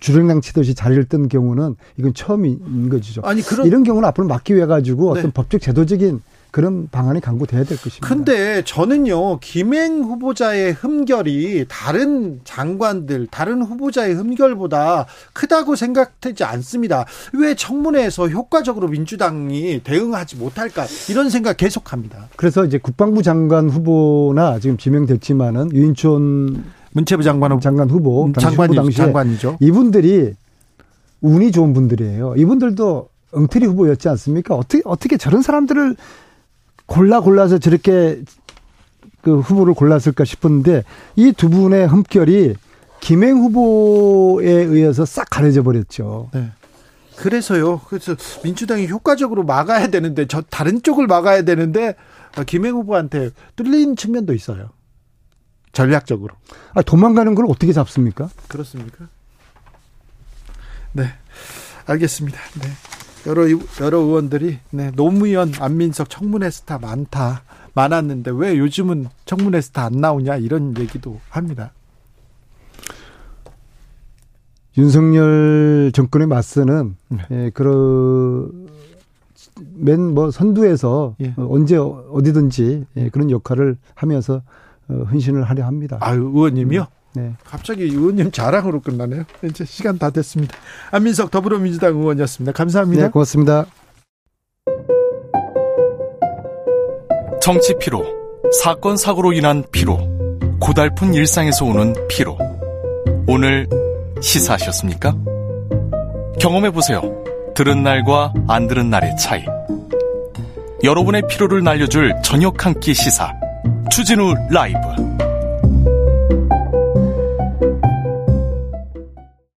주랭랑 0.00 0.40
치듯이 0.40 0.74
자리를 0.74 1.04
뜬 1.10 1.28
경우는 1.28 1.76
이건 1.98 2.14
처음인 2.14 2.88
거죠. 2.88 3.20
아니 3.22 3.42
그런 3.42 3.66
이런 3.66 3.82
경우는 3.82 4.08
앞으로 4.08 4.26
막기 4.28 4.54
위해 4.54 4.64
가지고 4.64 5.12
네. 5.12 5.20
어떤 5.20 5.30
법적 5.30 5.60
제도적인 5.60 6.22
그런 6.50 6.88
방안이 6.88 7.20
강구돼야 7.20 7.64
될 7.64 7.78
것입니다. 7.78 8.06
근데 8.06 8.62
저는요, 8.64 9.38
김행 9.40 10.02
후보자의 10.02 10.72
흠결이 10.72 11.66
다른 11.68 12.40
장관들, 12.44 13.28
다른 13.30 13.62
후보자의 13.62 14.14
흠결보다 14.14 15.06
크다고 15.32 15.76
생각되지 15.76 16.44
않습니다. 16.44 17.04
왜 17.32 17.54
청문회에서 17.54 18.28
효과적으로 18.28 18.88
민주당이 18.88 19.80
대응하지 19.84 20.36
못할까? 20.36 20.86
이런 21.08 21.30
생각 21.30 21.56
계속 21.56 21.92
합니다. 21.92 22.28
그래서 22.36 22.64
이제 22.64 22.78
국방부 22.78 23.22
장관 23.22 23.70
후보나 23.70 24.58
지금 24.58 24.76
지명됐지만은 24.76 25.72
유인촌 25.72 26.64
문체부 26.92 27.22
장관 27.22 27.52
후보, 27.52 27.60
장관 27.60 27.88
후보 27.88 28.32
장관이, 28.40 28.74
당시에 28.76 29.04
장관이죠. 29.04 29.58
이분들이 29.60 30.34
운이 31.20 31.52
좋은 31.52 31.72
분들이에요. 31.72 32.34
이분들도 32.36 33.08
엉터리 33.32 33.66
후보였지 33.66 34.08
않습니까? 34.08 34.54
어떻게 34.54 34.82
어떻게 34.84 35.16
저런 35.16 35.42
사람들을 35.42 35.96
골라 36.90 37.20
골라서 37.20 37.58
저렇게 37.58 38.20
그 39.22 39.38
후보를 39.38 39.74
골랐을까 39.74 40.24
싶었는데 40.24 40.82
이 41.14 41.32
두 41.32 41.48
분의 41.48 41.86
흠결이 41.86 42.56
김행 43.00 43.36
후보에 43.38 44.50
의해서 44.50 45.04
싹 45.04 45.30
가려져 45.30 45.62
버렸죠. 45.62 46.30
네. 46.34 46.50
그래서요. 47.16 47.80
그래서 47.88 48.16
민주당이 48.42 48.88
효과적으로 48.88 49.44
막아야 49.44 49.86
되는데 49.88 50.26
저 50.26 50.40
다른 50.42 50.82
쪽을 50.82 51.06
막아야 51.06 51.42
되는데 51.42 51.94
김행 52.46 52.74
후보한테 52.74 53.30
뚫린 53.56 53.94
측면도 53.94 54.34
있어요. 54.34 54.70
전략적으로. 55.72 56.34
아, 56.74 56.82
도망가는 56.82 57.34
걸 57.36 57.44
어떻게 57.48 57.72
잡습니까? 57.72 58.28
그렇습니까? 58.48 59.06
네. 60.92 61.04
알겠습니다. 61.86 62.38
네. 62.60 62.68
여러 63.26 63.44
여러 63.80 63.98
의원들이 63.98 64.58
네, 64.70 64.90
노무현 64.92 65.52
안민석 65.58 66.08
청문회 66.08 66.50
스타 66.50 66.78
많다 66.78 67.42
많았는데 67.74 68.30
왜 68.34 68.58
요즘은 68.58 69.08
청문회 69.26 69.60
스타 69.60 69.84
안 69.84 69.92
나오냐 69.92 70.36
이런 70.36 70.76
얘기도 70.78 71.20
합니다. 71.28 71.72
윤석열 74.78 75.90
정권에 75.92 76.26
맞서는 76.26 76.96
네. 77.08 77.18
예, 77.30 77.50
그런 77.52 78.68
맨뭐 79.74 80.30
선두에서 80.30 81.16
예. 81.20 81.34
언제 81.36 81.76
어디든지 81.76 82.86
예, 82.96 83.08
그런 83.10 83.30
역할을 83.30 83.76
하면서 83.94 84.42
어, 84.88 84.94
헌신을 85.10 85.42
하려 85.42 85.66
합니다. 85.66 85.98
아 86.00 86.12
의원님이요? 86.12 86.80
음. 86.82 86.99
네. 87.12 87.32
갑자기 87.44 87.82
의원님 87.84 88.30
자랑으로 88.30 88.80
끝나네요. 88.80 89.24
이제 89.44 89.64
시간 89.64 89.98
다 89.98 90.10
됐습니다. 90.10 90.56
안민석 90.92 91.30
더불어민주당 91.30 91.96
의원이었습니다. 91.96 92.52
감사합니다. 92.52 93.02
네, 93.04 93.08
고맙습니다. 93.10 93.66
정치 97.42 97.74
피로, 97.78 98.04
사건 98.62 98.96
사고로 98.96 99.32
인한 99.32 99.64
피로, 99.72 99.98
고달픈 100.60 101.14
일상에서 101.14 101.64
오는 101.64 101.94
피로. 102.08 102.38
오늘 103.26 103.66
시사하셨습니까? 104.20 105.16
경험해 106.38 106.70
보세요. 106.70 107.00
들은 107.54 107.82
날과 107.82 108.32
안 108.48 108.66
들은 108.68 108.90
날의 108.90 109.16
차이. 109.16 109.44
여러분의 110.82 111.22
피로를 111.28 111.62
날려줄 111.64 112.14
저녁 112.22 112.64
한 112.64 112.74
끼 112.80 112.94
시사. 112.94 113.32
추진우 113.90 114.34
라이브. 114.50 114.78